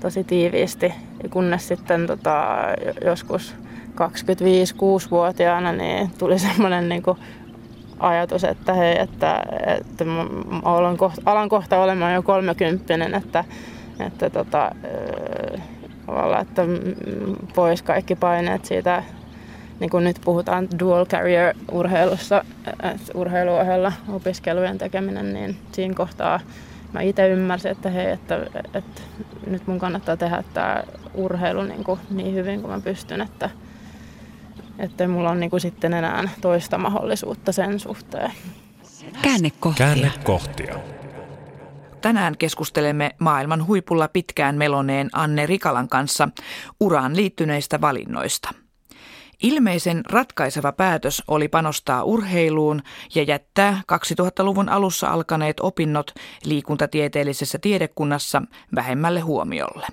tosi 0.00 0.24
tiiviisti, 0.24 0.94
kunnes 1.30 1.68
sitten 1.68 2.06
tota, 2.06 2.56
joskus 3.04 3.54
25-6-vuotiaana 3.90 5.72
niin 5.72 6.10
tuli 6.18 6.38
semmoinen 6.48 6.88
niin 6.88 7.02
ajatus, 7.98 8.44
että 8.44 8.74
hei, 8.74 9.00
että, 9.00 9.42
että 9.78 10.04
mä 10.04 10.26
alan 10.62 10.96
kohta, 10.96 11.22
alan 11.26 11.48
kohta 11.48 11.82
olemaan 11.82 12.14
jo 12.14 12.22
kolmekymppinen, 12.22 13.14
että, 13.14 13.44
että 14.00 14.30
tota, 14.30 14.72
että 16.40 16.62
pois 17.54 17.82
kaikki 17.82 18.14
paineet 18.14 18.64
siitä, 18.64 19.02
niin 19.80 19.90
kuin 19.90 20.04
nyt 20.04 20.20
puhutaan 20.24 20.68
dual 20.78 21.06
career 21.06 21.54
urheilussa, 21.72 22.44
urheiluohella 23.14 23.92
opiskelujen 24.08 24.78
tekeminen, 24.78 25.32
niin 25.32 25.56
siinä 25.72 25.94
kohtaa 25.94 26.40
mä 26.92 27.00
itse 27.00 27.28
ymmärsin, 27.28 27.70
että 27.70 27.90
hei, 27.90 28.10
että, 28.10 28.46
että 28.74 29.02
nyt 29.46 29.66
mun 29.66 29.78
kannattaa 29.78 30.16
tehdä 30.16 30.44
tämä 30.54 30.82
urheilu 31.14 31.62
niin, 31.62 31.84
kuin 31.84 32.00
niin 32.10 32.34
hyvin 32.34 32.60
kuin 32.60 32.70
mä 32.70 32.80
pystyn, 32.80 33.20
että, 33.20 33.50
että 34.78 35.08
mulla 35.08 35.30
on 35.30 35.40
niin 35.40 35.50
kuin 35.50 35.60
sitten 35.60 35.94
enää 35.94 36.28
toista 36.40 36.78
mahdollisuutta 36.78 37.52
sen 37.52 37.80
suhteen. 37.80 38.32
Käännekohtia. 39.22 39.86
Käännekohtia. 39.86 40.74
Tänään 42.00 42.36
keskustelemme 42.36 43.10
maailman 43.18 43.66
huipulla 43.66 44.08
pitkään 44.08 44.56
meloneen 44.56 45.08
Anne 45.12 45.46
Rikalan 45.46 45.88
kanssa 45.88 46.28
uraan 46.80 47.16
liittyneistä 47.16 47.80
valinnoista– 47.80 48.50
Ilmeisen 49.42 50.00
ratkaiseva 50.10 50.72
päätös 50.72 51.22
oli 51.28 51.48
panostaa 51.48 52.02
urheiluun 52.04 52.82
ja 53.14 53.22
jättää 53.22 53.80
2000-luvun 53.92 54.68
alussa 54.68 55.08
alkaneet 55.08 55.60
opinnot 55.60 56.14
liikuntatieteellisessä 56.44 57.58
tiedekunnassa 57.58 58.42
vähemmälle 58.74 59.20
huomiolle. 59.20 59.86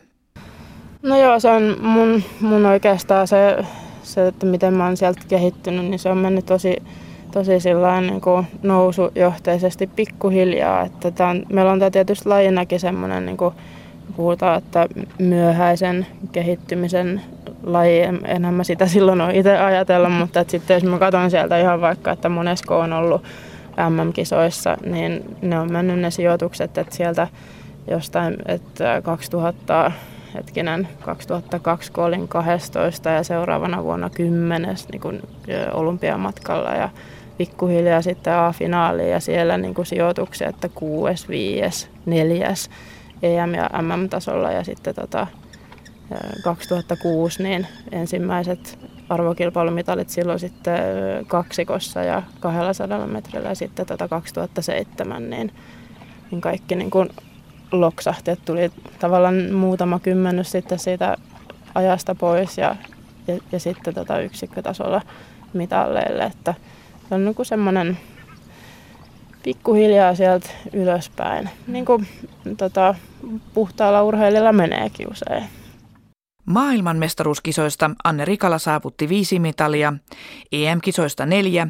No 1.02 1.18
joo, 1.18 1.40
se 1.40 1.50
on 1.50 1.78
mun, 1.80 2.24
mun 2.42 2.66
oikeastaan 2.66 3.28
se, 3.28 3.66
se, 4.04 4.28
että 4.28 4.46
miten 4.46 4.74
mä 4.74 4.86
oon 4.86 4.98
sieltä 4.98 5.22
kehittynyt, 5.28 5.86
niin 5.86 6.00
se 6.00 6.10
on 6.10 6.18
mennyt 6.18 6.46
tosi, 6.46 6.78
tosi 7.32 7.52
niin 8.02 8.22
kuin 8.22 8.48
nousujohteisesti 8.64 9.88
pikkuhiljaa. 9.88 10.82
Että 10.82 11.12
tää 11.12 11.30
on, 11.30 11.46
meillä 11.54 11.72
on 11.72 11.80
tämä 11.80 11.92
tietysti 11.92 12.30
lajinakin 12.30 12.80
semmoinen, 12.80 13.26
niin 13.26 13.38
kuin 13.38 13.56
puhutaan, 14.16 14.58
että 14.58 14.88
myöhäisen 15.20 16.08
kehittymisen 16.32 17.22
laji, 17.64 18.02
enhän 18.26 18.54
mä 18.54 18.64
sitä 18.64 18.88
silloin 18.88 19.22
ole 19.22 19.38
itse 19.38 19.58
ajatella, 19.58 20.10
mutta 20.20 20.40
että 20.40 20.52
sitten 20.52 20.74
jos 20.74 20.84
mä 20.84 21.00
katson 21.00 21.32
sieltä 21.32 21.60
ihan 21.60 21.82
vaikka, 21.82 22.12
että 22.12 22.30
monesko 22.30 22.80
on 22.80 22.94
ollut 22.94 23.24
MM-kisoissa, 23.90 24.78
niin 24.86 25.38
ne 25.42 25.60
on 25.60 25.72
mennyt 25.72 26.00
ne 26.00 26.12
sijoitukset, 26.12 26.78
että 26.78 26.96
sieltä 26.96 27.28
jostain, 27.92 28.36
että 28.46 29.02
2000, 29.04 29.92
hetkinen, 30.34 30.88
2002 31.02 31.92
kun 31.92 32.04
olin 32.04 32.28
12 32.28 33.10
ja 33.10 33.24
seuraavana 33.24 33.84
vuonna 33.84 34.10
10 34.10 34.76
niin 34.92 35.02
kuin 35.02 35.22
olympiamatkalla 35.74 36.70
ja 36.70 36.90
pikkuhiljaa 37.38 38.02
sitten 38.02 38.34
A-finaaliin 38.34 39.12
ja 39.12 39.20
siellä 39.20 39.58
niin 39.58 39.74
kuin 39.74 39.86
sijoituksia, 39.86 40.50
että 40.50 40.70
6, 40.70 41.28
5, 41.28 41.90
4 42.06 42.54
EM- 43.24 43.54
ja 43.54 43.70
MM-tasolla 43.82 44.52
ja 44.52 44.64
sitten 44.64 44.96
tota, 44.96 45.28
2006 46.44 47.44
niin 47.44 47.68
ensimmäiset 47.92 48.80
arvokilpailumitalit 49.10 50.10
silloin 50.10 50.40
sitten 50.40 50.80
kaksikossa 51.28 52.04
ja 52.04 52.24
200 52.40 53.08
metrillä 53.08 53.50
ja 53.50 53.56
sitten 53.56 53.86
tota 53.86 54.08
2007 54.08 55.30
niin, 55.30 55.52
niin 56.32 56.42
kaikki 56.42 56.76
niin 56.76 56.92
kuin 56.92 57.10
loksahti, 57.72 58.32
että 58.32 58.46
tuli 58.46 58.72
tavallaan 59.00 59.52
muutama 59.54 60.00
kymmenys 60.00 60.52
sitten 60.52 60.80
siitä 60.80 61.18
ajasta 61.76 62.16
pois 62.16 62.58
ja, 62.58 62.76
ja, 63.28 63.38
ja 63.52 63.60
sitten 63.60 63.94
tota 63.94 64.20
yksikkötasolla 64.20 65.02
mitalleille, 65.54 66.24
että 66.24 66.54
se 67.10 67.16
on 67.16 67.26
niin 67.26 67.36
semmoinen 67.44 67.98
pikkuhiljaa 69.46 70.16
sieltä 70.16 70.50
ylöspäin, 70.74 71.50
niin 71.68 71.86
kuin 71.86 72.08
tota, 72.58 72.96
puhtaalla 73.54 74.04
urheilijalla 74.04 74.52
meneekin 74.52 75.12
usein. 75.12 75.44
Maailmanmestaruuskisoista 76.46 77.92
Anne 78.04 78.26
Rikala 78.26 78.58
saavutti 78.58 79.10
viisi 79.10 79.40
mitalia, 79.40 79.94
EM-kisoista 80.52 81.26
neljä 81.26 81.68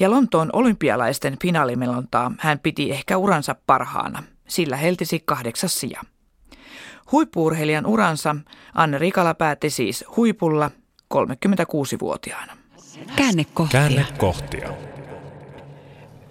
ja 0.00 0.10
Lontoon 0.10 0.50
olympialaisten 0.52 1.36
finaalimelontaa 1.42 2.32
hän 2.38 2.58
piti 2.58 2.92
ehkä 2.92 3.16
uransa 3.16 3.56
parhaana. 3.66 4.22
Sillä 4.48 4.76
heltisi 4.76 5.22
kahdeksas 5.24 5.80
sija. 5.80 6.02
Huippuurheilijan 7.12 7.86
uransa 7.86 8.36
Anne 8.74 8.98
Rikala 8.98 9.34
päätti 9.34 9.70
siis 9.70 10.04
huipulla 10.16 10.70
36-vuotiaana. 11.14 12.56
Käännekohtia. 13.16 13.80
Käännekohtia. 13.80 14.68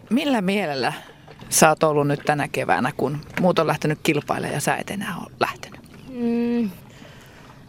Millä 0.10 0.42
mielellä 0.42 0.94
sä 1.50 1.70
oot 1.70 1.84
ollut 1.84 2.08
nyt 2.08 2.22
tänä 2.26 2.48
keväänä, 2.48 2.92
kun 2.98 3.18
muut 3.42 3.60
on 3.60 3.68
lähtenyt 3.68 4.00
kilpailemaan 4.04 4.54
ja 4.54 4.62
sä 4.62 4.76
et 4.76 4.90
enää 4.90 5.16
ole 5.22 5.32
lähtenyt? 5.40 5.82
Mm, 6.10 6.70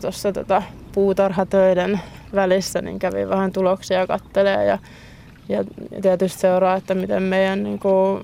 tuossa 0.01 0.33
tota 0.33 0.63
puutarhatöiden 0.93 2.01
välissä, 2.35 2.83
niin 2.83 2.99
kävin 2.99 3.29
vähän 3.29 3.53
tuloksia 3.53 4.07
kattelee 4.07 4.65
ja, 4.65 4.79
ja 5.49 5.65
tietysti 6.03 6.41
seuraa, 6.41 6.77
että 6.77 6.95
miten 6.95 7.23
meidän 7.23 7.63
niin 7.63 7.79
kuin, 7.79 8.23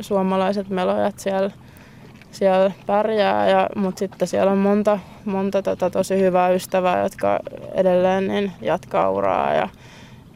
suomalaiset 0.00 0.68
melojat 0.68 1.18
siellä, 1.18 1.50
siellä 2.30 2.70
pärjää, 2.86 3.48
ja, 3.48 3.68
mutta 3.76 3.98
sitten 3.98 4.28
siellä 4.28 4.52
on 4.52 4.58
monta, 4.58 4.98
monta 5.24 5.62
tota, 5.62 5.90
tosi 5.90 6.20
hyvää 6.20 6.50
ystävää, 6.50 7.02
jotka 7.02 7.40
edelleen 7.74 8.28
niin 8.28 8.52
jatkaa 8.60 9.10
uraa 9.10 9.54
ja, 9.54 9.68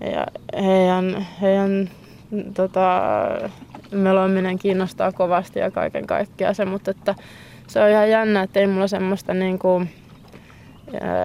ja 0.00 0.26
heidän, 0.62 1.26
heidän 1.40 1.90
tota, 2.54 3.02
meloiminen 3.92 4.58
kiinnostaa 4.58 5.12
kovasti 5.12 5.58
ja 5.58 5.70
kaiken 5.70 6.06
kaikkiaan 6.06 6.54
se, 6.54 6.64
mutta 6.64 6.90
että 6.90 7.14
se 7.66 7.82
on 7.82 7.90
ihan 7.90 8.10
jännä, 8.10 8.42
että 8.42 8.60
ei 8.60 8.66
mulla 8.66 8.88
semmoista 8.88 9.34
niin 9.34 9.58
kuin, 9.58 9.90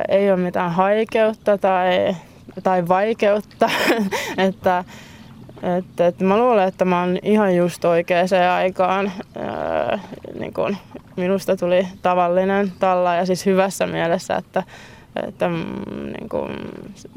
ei 0.10 0.32
ole 0.32 0.40
mitään 0.40 0.72
haikeutta 0.72 1.58
tai, 1.58 2.16
tai 2.64 2.88
vaikeutta. 2.88 3.70
että, 4.38 4.84
että, 5.78 6.08
että 6.08 6.24
mä 6.24 6.38
luulen, 6.38 6.68
että 6.68 6.86
mä 6.86 7.00
oon 7.00 7.18
ihan 7.24 7.56
just 7.56 7.86
oikeaan 7.86 8.28
aikaan. 8.56 9.12
niin 10.40 10.54
kun 10.54 10.78
minusta 11.16 11.58
tuli 11.58 11.88
tavallinen 12.02 12.72
talla 12.80 13.16
ja 13.16 13.26
siis 13.26 13.46
hyvässä 13.46 13.88
mielessä, 13.88 14.36
että, 14.36 14.64
että 15.28 15.50
mm, 15.50 15.56
niin 16.20 16.30
kuin 16.30 16.52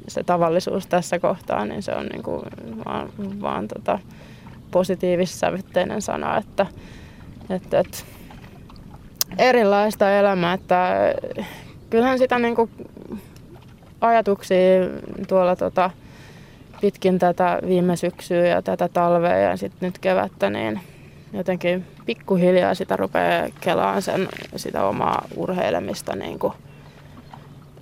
se 0.09 0.23
tavallisuus 0.23 0.87
tässä 0.87 1.19
kohtaa, 1.19 1.65
niin 1.65 1.83
se 1.83 1.95
on 1.95 2.07
niin 2.07 2.23
kuin 2.23 2.43
vaan, 2.85 3.09
vaan 3.41 3.69
tota, 3.69 3.99
positiivissävytteinen 4.71 6.03
sana, 6.03 6.37
että, 6.37 6.67
että, 7.51 7.81
että 7.81 7.99
erilaista 9.39 10.19
elämää, 10.19 10.53
että 10.55 10.95
kyllähän 11.91 12.19
sitä 12.19 12.39
niin 12.39 12.55
kuin 12.55 12.71
ajatuksia 14.01 14.59
tuolla 15.29 15.57
tota, 15.57 15.91
pitkin 16.81 17.19
tätä 17.19 17.59
viime 17.67 17.97
syksyä 17.97 18.47
ja 18.47 18.63
tätä 18.63 18.89
talvea 18.89 19.37
ja 19.37 19.57
sitten 19.57 19.87
nyt 19.87 19.99
kevättä, 19.99 20.51
niin 20.51 20.81
jotenkin 21.33 21.85
pikkuhiljaa 22.07 22.75
sitä 22.75 22.97
rupeaa 22.97 23.49
kelaan 23.61 24.03
sen, 24.03 24.29
sitä 24.57 24.85
omaa 24.85 25.25
urheilemista 25.37 26.17
niin 26.17 26.39
kuin 26.39 26.53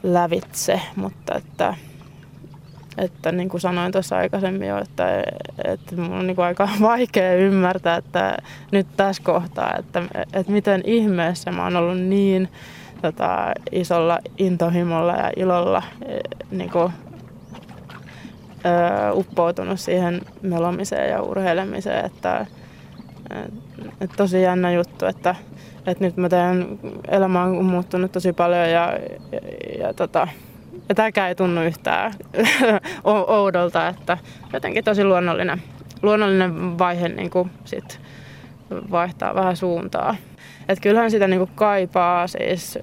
lävitse, 0.07 0.81
mutta 0.97 1.35
että, 1.35 1.75
että 2.99 3.33
niin 3.33 3.49
kuin 3.49 3.61
sanoin 3.61 3.93
tuossa 3.93 4.17
aikaisemmin 4.17 4.69
jo, 4.69 4.79
että, 4.79 5.23
että 5.65 5.97
mun 5.97 6.13
on 6.13 6.27
niin 6.27 6.41
aika 6.41 6.69
vaikea 6.81 7.35
ymmärtää, 7.35 7.97
että 7.97 8.37
nyt 8.73 8.87
tässä 8.97 9.23
kohtaa, 9.23 9.77
että, 9.79 10.03
että 10.33 10.53
miten 10.53 10.81
ihmeessä 10.85 11.53
mä 11.53 11.65
oon 11.65 11.77
ollut 11.77 11.99
niin 11.99 12.49
tota, 13.03 13.53
isolla 13.73 14.19
intohimolla 14.39 15.13
ja 15.13 15.31
ilolla 15.37 15.83
niin 16.51 16.71
kuin, 16.71 16.93
uppoutunut 19.13 19.81
siihen 19.81 20.21
melomiseen 20.43 21.11
ja 21.11 21.23
urheilemiseen, 21.23 22.05
että, 22.05 22.47
että 24.01 24.17
tosi 24.17 24.43
jännä 24.43 24.73
juttu, 24.73 25.07
että, 25.07 25.35
että 25.87 26.05
nyt 26.05 26.17
mä 26.17 26.29
teen, 26.29 26.79
elämä 27.09 27.43
on 27.43 27.65
muuttunut 27.65 28.13
tosi 28.13 28.33
paljon 28.33 28.71
ja, 28.71 28.99
ja, 29.33 29.41
ja, 29.79 29.95
tota, 29.95 30.29
ja 30.89 30.95
tämäkään 30.95 31.29
ei 31.29 31.35
tunnu 31.35 31.63
yhtään 31.63 32.13
oudolta, 33.27 33.89
että 33.89 34.19
jotenkin 34.53 34.85
tosi 34.85 35.05
luonnollinen, 35.05 35.63
luonnollinen 36.03 36.79
vaihe 36.79 37.09
niin 37.09 37.31
kuin 37.31 37.51
sit 37.65 38.01
vaihtaa 38.71 39.35
vähän 39.35 39.57
suuntaa. 39.57 40.17
Et 40.69 40.81
kyllähän 40.81 41.11
sitä 41.11 41.29
niin 41.29 41.39
kuin 41.39 41.51
kaipaa 41.55 42.27
siis, 42.27 42.79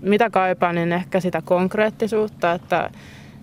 mitä 0.00 0.30
kaipaa, 0.30 0.72
niin 0.72 0.92
ehkä 0.92 1.20
sitä 1.20 1.42
konkreettisuutta, 1.44 2.52
että 2.52 2.90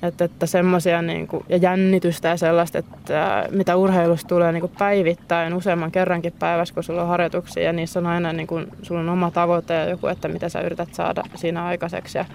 että, 0.04 0.26
että 0.26 0.46
semmoisia 0.46 1.02
niin 1.02 1.28
ja 1.50 1.58
jännitystä 1.58 2.28
ja 2.28 2.38
sellaista, 2.38 2.78
että 2.78 3.48
mitä 3.52 3.76
urheilusta 3.76 4.28
tulee 4.28 4.52
niin 4.52 4.62
kuin 4.62 4.74
päivittäin 4.80 5.54
useamman 5.54 5.92
kerrankin 5.92 6.34
päivässä, 6.40 6.74
kun 6.74 6.84
sulla 6.84 7.02
on 7.02 7.08
harjoituksia 7.08 7.64
ja 7.64 7.74
niissä 7.74 8.00
on 8.00 8.08
aina 8.08 8.34
niin 8.34 8.48
kuin, 8.48 8.68
sulla 8.82 9.02
on 9.02 9.10
oma 9.10 9.32
tavoite 9.32 9.74
ja 9.74 9.90
joku, 9.90 10.08
että 10.08 10.28
mitä 10.28 10.50
sä 10.50 10.62
yrität 10.62 10.94
saada 10.94 11.24
siinä 11.36 11.66
aikaiseksi 11.66 12.18
ja, 12.18 12.26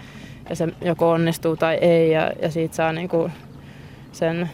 ja 0.49 0.56
se 0.56 0.68
joko 0.80 1.11
onnistuu 1.11 1.56
tai 1.56 1.75
ei 1.75 2.11
ja, 2.11 2.30
ja 2.42 2.50
siitä 2.50 2.75
saa 2.75 2.92
niin 2.92 3.09
kuin, 3.09 3.33
sen 4.12 4.50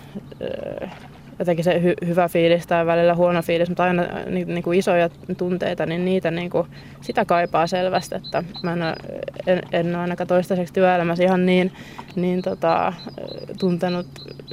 jotenkin 1.40 1.64
se 1.64 1.80
hy- 1.80 2.06
hyvä 2.06 2.28
fiilis 2.28 2.66
tai 2.66 2.86
välillä 2.86 3.14
huono 3.14 3.42
fiilis, 3.42 3.68
mutta 3.68 3.84
aina 3.84 4.02
ni- 4.26 4.44
niin 4.44 4.62
kuin 4.62 4.78
isoja 4.78 5.08
tunteita, 5.36 5.86
niin 5.86 6.04
niitä 6.04 6.30
niin 6.30 6.50
kuin, 6.50 6.66
sitä 7.00 7.24
kaipaa 7.24 7.66
selvästi, 7.66 8.14
että 8.14 8.44
mä 8.62 8.72
en, 8.72 8.82
en, 9.46 9.62
en 9.72 9.86
ole 9.86 9.96
ainakaan 9.96 10.28
toistaiseksi 10.28 10.74
työelämässä 10.74 11.24
ihan 11.24 11.46
niin, 11.46 11.72
niin 12.14 12.42
tota, 12.42 12.92
tuntenut 13.58 14.06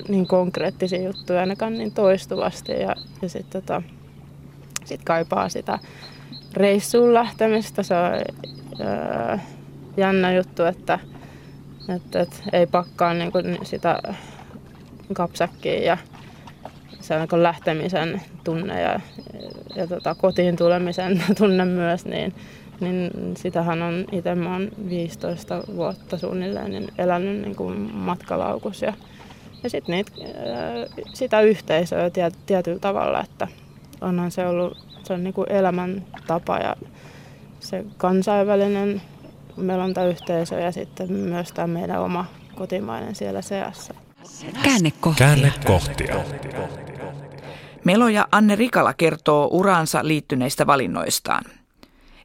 niin 0.07 0.27
konkreettisia 0.27 1.01
juttuja 1.01 1.39
ainakaan 1.39 1.77
niin 1.77 1.91
toistuvasti 1.91 2.71
ja, 2.71 2.95
ja 3.21 3.29
sitten 3.29 3.61
tota, 3.61 3.81
sit 4.85 5.01
kaipaa 5.03 5.49
sitä 5.49 5.79
reissuun 6.53 7.13
lähtemistä. 7.13 7.83
Se 7.83 7.95
on 7.95 8.11
öö, 8.81 9.37
jännä 9.97 10.33
juttu, 10.33 10.63
että, 10.63 10.99
että, 11.95 12.21
että 12.21 12.35
ei 12.53 12.67
pakkaa 12.67 13.13
niin 13.13 13.31
kuin 13.31 13.59
sitä 13.63 13.99
kapsakkiin 15.13 15.83
ja 15.83 15.97
se 17.07 17.15
on 17.15 17.27
niin 17.31 17.43
lähtemisen 17.43 18.21
tunne 18.43 18.81
ja, 18.81 18.99
ja 19.75 19.87
tota, 19.87 20.15
kotiin 20.15 20.55
tulemisen 20.55 21.23
tunne 21.39 21.65
myös, 21.65 22.05
niin, 22.05 22.33
niin 22.79 23.11
sitähän 23.37 23.81
on 23.81 24.05
itse 24.11 24.35
mä 24.35 24.53
oon 24.53 24.69
15 24.89 25.63
vuotta 25.75 26.17
suunnilleen 26.17 26.71
niin 26.71 26.87
elänyt 26.97 27.41
niin 27.41 27.55
kuin 27.55 27.77
matkalaukus 27.93 28.81
ja, 28.81 28.93
ja 29.63 29.69
sitten 29.69 30.05
sitä 31.13 31.41
yhteisöä 31.41 32.09
tiet, 32.09 32.33
tietyllä 32.45 32.79
tavalla, 32.79 33.21
että 33.21 33.47
onhan 34.01 34.31
se 34.31 34.47
ollut 34.47 34.87
se 35.03 35.13
on 35.13 35.23
niin 35.23 35.33
kuin 35.33 35.51
elämäntapa 35.51 36.57
ja 36.57 36.75
se 37.59 37.85
kansainvälinen 37.97 39.01
melontayhteisö 39.57 40.59
ja 40.59 40.71
sitten 40.71 41.13
myös 41.13 41.51
tämä 41.51 41.67
meidän 41.67 42.01
oma 42.01 42.25
kotimainen 42.55 43.15
siellä 43.15 43.41
seassa. 43.41 43.93
Käännekohtia. 44.63 45.27
Käännekohtia. 45.27 46.15
Meloja 47.85 48.27
Anne 48.31 48.55
Rikala 48.55 48.93
kertoo 48.93 49.49
uraansa 49.51 49.99
liittyneistä 50.03 50.67
valinnoistaan. 50.67 51.43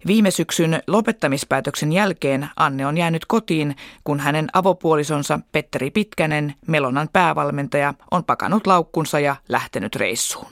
Viime 0.06 0.30
syksyn 0.30 0.82
lopettamispäätöksen 0.86 1.92
jälkeen 1.92 2.48
Anne 2.56 2.86
on 2.86 2.98
jäänyt 2.98 3.24
kotiin, 3.24 3.76
kun 4.04 4.20
hänen 4.20 4.48
avopuolisonsa 4.52 5.40
Petteri 5.52 5.90
Pitkänen, 5.90 6.54
Melonan 6.66 7.08
päävalmentaja, 7.12 7.94
on 8.10 8.24
pakannut 8.24 8.66
laukkunsa 8.66 9.20
ja 9.20 9.36
lähtenyt 9.48 9.96
reissuun. 9.96 10.46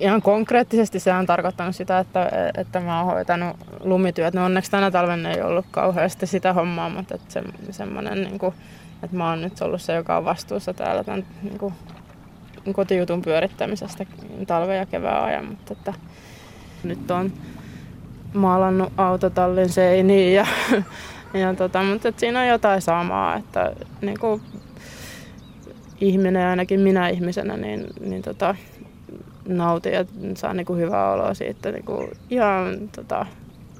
Ihan 0.00 0.22
konkreettisesti 0.22 1.00
se 1.00 1.12
on 1.12 1.26
tarkoittanut 1.26 1.76
sitä, 1.76 1.98
että, 1.98 2.30
että 2.56 2.80
mä 2.80 3.02
oon 3.02 3.14
hoitanut 3.14 3.56
lumityöt. 3.80 4.34
No 4.34 4.44
onneksi 4.44 4.70
tänä 4.70 4.90
talven 4.90 5.26
ei 5.26 5.42
ollut 5.42 5.66
kauheasti 5.70 6.26
sitä 6.26 6.52
hommaa, 6.52 6.88
mutta 6.88 7.14
että 7.14 7.32
se, 7.32 7.42
semmoinen, 7.70 8.22
niin 8.22 8.38
kuin, 8.38 8.54
että 9.02 9.16
mä 9.16 9.30
oon 9.30 9.40
nyt 9.40 9.62
ollut 9.62 9.82
se, 9.82 9.94
joka 9.94 10.16
on 10.16 10.24
vastuussa 10.24 10.74
täällä 10.74 11.04
tämän 11.04 11.26
niin 11.42 11.58
kuin, 11.58 11.74
kotijutun 12.72 13.22
pyörittämisestä 13.22 14.06
talven 14.46 14.78
ja 14.78 14.86
kevään 14.86 15.24
ajan, 15.24 15.44
mutta 15.44 15.72
että 15.72 15.94
nyt 16.84 17.10
on 17.10 17.32
maalannut 18.34 18.92
autotallin 18.96 19.68
seiniin 19.68 20.34
ja, 20.34 20.46
ja 21.34 21.54
tota, 21.54 21.82
mutta 21.82 22.08
että 22.08 22.20
siinä 22.20 22.40
on 22.40 22.48
jotain 22.48 22.82
samaa, 22.82 23.36
että 23.36 23.72
niin 24.00 24.18
kuin 24.20 24.42
ihminen, 26.00 26.46
ainakin 26.46 26.80
minä 26.80 27.08
ihmisenä, 27.08 27.56
niin, 27.56 27.86
niin 28.00 28.22
tota, 28.22 28.54
nautin 29.48 29.92
ja 29.92 30.04
saa 30.34 30.54
niin 30.54 30.66
kuin 30.66 30.80
hyvää 30.80 31.12
oloa 31.12 31.34
siitä 31.34 31.72
niin 31.72 31.84
kuin 31.84 32.10
ihan 32.30 32.76
tota, 32.96 33.26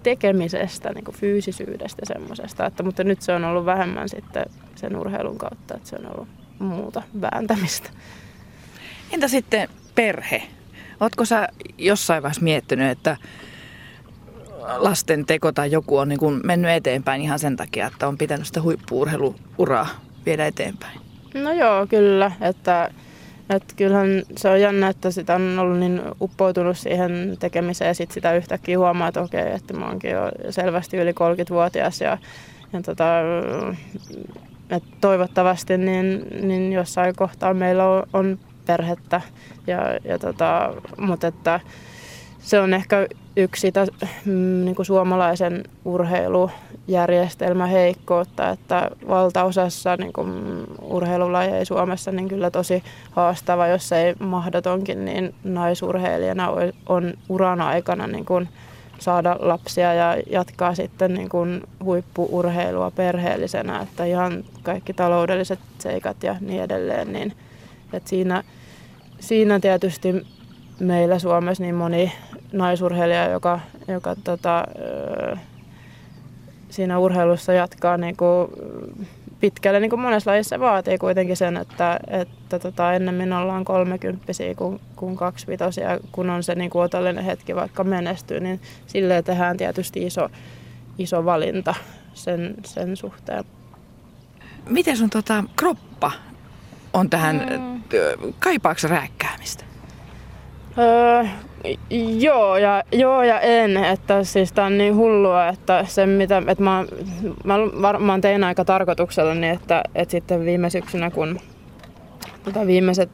tekemisestä, 0.03 0.93
niin 0.93 1.05
kuin 1.05 1.17
fyysisyydestä 1.17 2.03
semmoisesta. 2.05 2.67
Että, 2.67 2.83
mutta 2.83 3.05
nyt 3.05 3.23
se 3.23 3.33
on 3.33 3.45
ollut 3.45 3.67
vähemmän 3.67 4.09
sitten 4.09 4.47
sen 4.75 4.97
urheilun 4.97 5.39
kautta, 5.39 5.75
että 5.77 5.89
se 5.89 5.97
on 5.97 6.13
ollut 6.15 6.29
muuta 6.59 7.03
vääntämistä. 7.21 7.91
Entä 9.15 9.29
sitten 9.29 9.69
perhe? 9.95 10.43
Oletko 11.01 11.25
sä 11.25 11.49
jossain 11.79 12.23
vaiheessa 12.23 12.43
miettinyt, 12.43 12.91
että 12.91 13.17
lasten 14.77 15.27
teko 15.27 15.53
tai 15.53 15.71
joku 15.71 15.97
on 15.99 16.09
niin 16.09 16.19
kuin 16.19 16.41
mennyt 16.45 16.71
eteenpäin 16.71 17.23
ihan 17.23 17.39
sen 17.39 17.57
takia, 17.57 17.87
että 17.87 18.09
on 18.09 18.19
pitänyt 18.19 18.47
sitä 18.47 18.63
huippuurheiluuraa 18.63 19.87
viedä 20.27 20.47
eteenpäin? 20.47 21.01
No 21.35 21.53
joo, 21.53 21.87
kyllä. 21.87 22.33
Että, 22.41 22.91
että 23.51 23.75
kyllähän 23.77 24.23
se 24.37 24.49
on 24.49 24.61
jännä, 24.61 24.89
että 24.89 25.11
sitä 25.11 25.35
on 25.35 25.59
ollut 25.59 25.79
niin 25.79 26.03
uppoutunut 26.21 26.79
siihen 26.79 27.37
tekemiseen 27.39 27.89
ja 27.89 27.95
sitten 27.95 28.15
sitä 28.15 28.35
yhtäkkiä 28.35 28.79
huomaa, 28.79 29.09
että 29.09 29.21
okei, 29.21 29.53
että 29.53 29.75
mä 29.75 29.87
oonkin 29.87 30.11
jo 30.11 30.33
selvästi 30.51 30.97
yli 30.97 31.13
30-vuotias 31.13 32.01
ja, 32.01 32.19
ja 32.73 32.83
tota, 32.83 33.05
että 34.71 34.89
toivottavasti 35.01 35.79
niin, 35.79 36.27
niin 36.43 36.73
jossain 36.73 37.17
kohtaa 37.17 37.55
meillä 37.55 37.85
on, 37.89 38.03
on 38.13 38.39
perhettä. 38.67 39.21
Ja, 39.67 39.79
ja 40.05 40.19
tota, 40.19 40.75
mutta 40.99 41.27
että 41.27 41.61
se 42.39 42.61
on 42.61 42.75
ehkä 42.75 43.07
yksi 43.37 43.61
sitä 43.61 43.87
mm, 44.25 44.65
niin 44.65 44.75
kuin 44.75 44.87
suomalaisen 44.87 45.65
urheilujärjestelmän 45.85 47.69
heikkoutta, 47.69 48.51
että 48.51 48.91
valtaosassa 49.09 49.97
niin 49.97 50.13
kuin 50.13 50.29
urheilulajeja 50.83 51.67
Suomessa 51.67 52.13
niin 52.13 52.29
kyllä 52.29 52.51
tosi 52.51 52.83
haastava, 53.11 53.67
jos 53.67 53.93
ei 53.93 54.15
mahdotonkin, 54.19 55.05
niin 55.05 55.35
naisurheilijana 55.45 56.49
on 56.89 57.15
uran 57.29 57.61
aikana 57.61 58.07
niin 58.07 58.25
kuin 58.25 58.49
saada 58.99 59.37
lapsia 59.41 59.95
ja 59.95 60.17
jatkaa 60.31 60.75
sitten 60.75 61.15
niin 61.15 61.29
kuin 61.29 61.63
huippuurheilua 61.85 62.91
perheellisenä, 62.91 63.81
että 63.81 64.05
ihan 64.05 64.45
kaikki 64.63 64.93
taloudelliset 64.93 65.59
seikat 65.79 66.23
ja 66.23 66.37
niin 66.41 66.63
edelleen, 66.63 67.13
niin 67.13 67.33
et 67.93 68.07
siinä, 68.07 68.43
siinä 69.21 69.61
tietysti 69.61 70.27
meillä 70.81 71.19
Suomessa 71.19 71.63
niin 71.63 71.75
moni 71.75 72.13
naisurheilija, 72.53 73.29
joka, 73.29 73.61
joka 73.89 74.17
tota, 74.25 74.65
siinä 76.71 76.99
urheilussa 76.99 77.53
jatkaa 77.53 77.97
niin 77.97 78.17
kuin 78.17 78.49
pitkälle, 79.41 79.81
niin 79.81 79.91
kuin 79.91 80.01
monessa 80.01 80.31
lajissa 80.31 80.61
vaatii 80.61 80.99
kuitenkin 80.99 81.37
sen, 81.37 81.57
että, 81.57 82.01
että 82.09 82.59
tota, 82.59 82.93
ennemmin 82.93 83.33
ollaan 83.33 83.65
kolmekymppisiä 83.65 84.55
kuin, 84.55 84.81
kuin 84.97 85.17
kaksivitosia, 85.17 85.99
kun 86.13 86.31
on 86.31 86.43
se 86.43 86.55
niin 86.55 86.71
kuin 86.71 86.83
otollinen 86.83 87.25
hetki 87.25 87.55
vaikka 87.55 87.85
menestyy, 87.85 88.41
niin 88.41 88.61
silleen 88.87 89.25
tehdään 89.25 89.57
tietysti 89.57 90.03
iso, 90.03 90.29
iso 90.99 91.25
valinta 91.25 91.75
sen, 92.15 92.55
sen 92.65 92.97
suhteen. 92.97 93.45
miten 94.69 94.97
sun 94.97 95.11
tota, 95.11 95.45
kroppa 95.57 96.13
on 96.93 97.11
tähän, 97.11 97.47
mm. 97.61 97.74
Kaipaako 98.39 98.81
rääkkäämistä? 98.89 99.65
Öö, 100.79 101.25
joo, 102.19 102.57
ja, 102.57 102.83
joo 102.93 103.23
ja 103.23 103.41
en, 103.41 103.77
että 103.77 104.25
siis 104.25 104.53
tää 104.53 104.67
on 104.67 104.79
niin 104.79 104.97
hullua, 104.97 105.49
että 105.49 105.85
se 105.89 106.07
mitä, 106.07 106.43
että 106.49 106.65
mä, 106.65 106.85
mä 107.45 107.55
varmaan 107.59 108.21
tein 108.21 108.45
aika 108.45 108.65
tarkoituksella 108.65 109.35
niin, 109.35 109.53
että, 109.53 109.83
että 109.95 110.13
sitten 110.13 110.45
viime 110.45 110.71
syksynä 110.71 111.11
kun 111.11 111.41
tota 112.45 112.67
viimeiset 112.67 113.11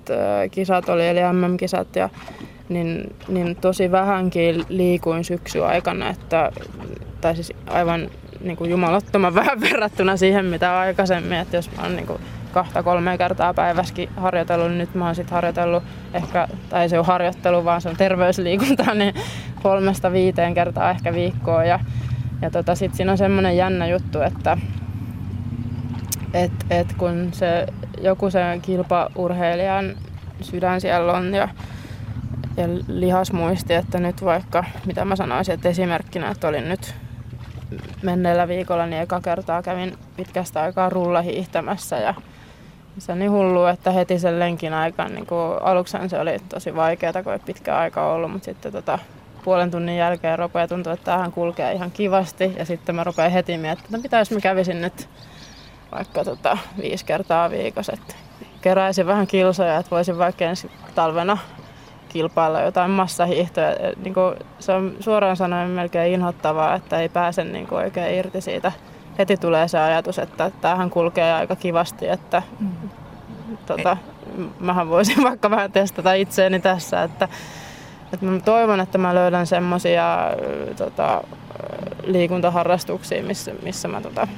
kisat 0.50 0.88
oli, 0.88 1.08
eli 1.08 1.20
MM-kisat, 1.32 1.96
ja, 1.96 2.08
niin, 2.68 3.16
niin 3.28 3.56
tosi 3.56 3.90
vähänkin 3.90 4.64
liikuin 4.68 5.24
syksy 5.24 5.64
aikana, 5.64 6.10
että, 6.10 6.52
tai 7.20 7.34
siis 7.34 7.52
aivan 7.66 8.10
niin 8.40 8.56
kuin 8.56 8.70
jumalattoman 8.70 9.34
vähän 9.44 9.60
verrattuna 9.60 10.16
siihen, 10.16 10.44
mitä 10.44 10.78
aikaisemmin, 10.78 11.38
että 11.38 11.56
jos 11.56 11.70
mä 11.76 11.82
oon 11.82 11.96
niin 11.96 12.06
kuin 12.06 12.20
kahta 12.50 12.82
kolme 12.82 13.18
kertaa 13.18 13.54
päiväskin 13.54 14.08
harjoitellut, 14.16 14.68
niin 14.68 14.78
nyt 14.78 14.94
mä 14.94 15.06
oon 15.06 15.14
sitten 15.14 15.34
harjoitellut 15.34 15.82
ehkä, 16.14 16.48
tai 16.68 16.88
se 16.88 16.98
on 16.98 17.06
harjoittelu, 17.06 17.64
vaan 17.64 17.80
se 17.80 17.88
on 17.88 17.96
terveysliikuntaa, 17.96 18.94
niin 19.00 19.14
kolmesta 19.62 20.12
viiteen 20.12 20.54
kertaa 20.54 20.90
ehkä 20.90 21.12
viikkoa. 21.12 21.64
Ja, 21.64 21.80
ja 22.42 22.50
tota, 22.50 22.74
sitten 22.74 22.96
siinä 22.96 23.12
on 23.12 23.18
semmoinen 23.18 23.56
jännä 23.56 23.86
juttu, 23.86 24.20
että 24.20 24.56
et, 26.34 26.52
et 26.70 26.92
kun 26.92 27.28
se, 27.32 27.66
joku 28.00 28.30
se 28.30 28.40
kilpaurheilijan 28.62 29.96
sydän 30.40 30.80
siellä 30.80 31.12
on 31.12 31.34
ja, 31.34 31.48
ja 32.56 32.68
lihasmuisti, 32.88 33.74
että 33.74 33.98
nyt 33.98 34.24
vaikka, 34.24 34.64
mitä 34.86 35.04
mä 35.04 35.16
sanoisin, 35.16 35.54
että 35.54 35.68
esimerkkinä, 35.68 36.30
että 36.30 36.48
olin 36.48 36.68
nyt 36.68 36.94
menneellä 38.02 38.48
viikolla, 38.48 38.86
niin 38.86 39.02
eka 39.02 39.20
kertaa 39.20 39.62
kävin 39.62 39.98
pitkästä 40.16 40.62
aikaa 40.62 40.90
rullahiihtämässä 40.90 41.96
ja 41.96 42.14
se 42.98 43.12
on 43.12 43.18
niin 43.18 43.30
hullu, 43.30 43.64
että 43.64 43.90
heti 43.90 44.18
sen 44.18 44.38
lenkin 44.38 44.74
aikaan, 44.74 45.14
niin 45.14 45.26
kuin 45.26 45.62
aluksi 45.62 45.98
se 46.06 46.20
oli 46.20 46.36
tosi 46.48 46.74
vaikeaa, 46.76 47.22
kun 47.24 47.32
ei 47.32 47.38
pitkä 47.38 47.78
aika 47.78 48.12
ollut, 48.12 48.32
mutta 48.32 48.44
sitten 48.44 48.72
tota, 48.72 48.98
puolen 49.44 49.70
tunnin 49.70 49.96
jälkeen 49.96 50.38
rupeaa 50.38 50.68
tuntua, 50.68 50.92
että 50.92 51.04
tämähän 51.04 51.32
kulkee 51.32 51.72
ihan 51.72 51.90
kivasti. 51.90 52.54
Ja 52.58 52.64
sitten 52.64 52.94
mä 52.94 53.04
rupean 53.04 53.30
heti 53.30 53.58
miettimään, 53.58 53.98
että 53.98 54.08
mitä 54.08 54.18
jos 54.18 54.30
mä 54.30 54.40
kävisin 54.40 54.80
nyt 54.80 55.08
vaikka 55.92 56.24
tota, 56.24 56.58
viisi 56.82 57.04
kertaa 57.04 57.50
viikossa, 57.50 57.92
että 57.92 58.14
keräisin 58.60 59.06
vähän 59.06 59.26
kilsoja, 59.26 59.76
että 59.76 59.90
voisin 59.90 60.18
vaikka 60.18 60.44
ensi 60.44 60.70
talvena 60.94 61.38
kilpailla 62.08 62.60
jotain 62.60 62.90
massahiihtoja. 62.90 63.76
Niin 64.04 64.14
kuin, 64.14 64.34
se 64.58 64.72
on 64.72 64.96
suoraan 65.00 65.36
sanoen 65.36 65.70
melkein 65.70 66.12
inhottavaa, 66.12 66.74
että 66.74 67.00
ei 67.00 67.08
pääse 67.08 67.44
niin 67.44 67.66
kuin 67.66 67.78
oikein 67.78 68.14
irti 68.14 68.40
siitä 68.40 68.72
heti 69.20 69.36
tulee 69.36 69.68
se 69.68 69.78
ajatus, 69.78 70.18
että 70.18 70.50
tämähän 70.60 70.90
kulkee 70.90 71.32
aika 71.32 71.56
kivasti, 71.56 72.08
että 72.08 72.42
mm. 72.60 72.79
Tota, 73.76 73.96
mähän 74.60 74.88
voisin 74.88 75.24
vaikka 75.28 75.50
vähän 75.50 75.72
testata 75.72 76.12
itseäni 76.12 76.60
tässä, 76.60 77.02
että, 77.02 77.28
että 78.12 78.26
mä 78.26 78.40
toivon, 78.40 78.80
että 78.80 78.98
mä 78.98 79.14
löydän 79.14 79.46
semmoisia 79.46 80.30
tota, 80.76 81.22
liikuntaharrastuksia, 82.04 83.22
missä, 83.22 83.52
missä 83.62 83.88
mä 83.88 84.00
tota, 84.00 84.28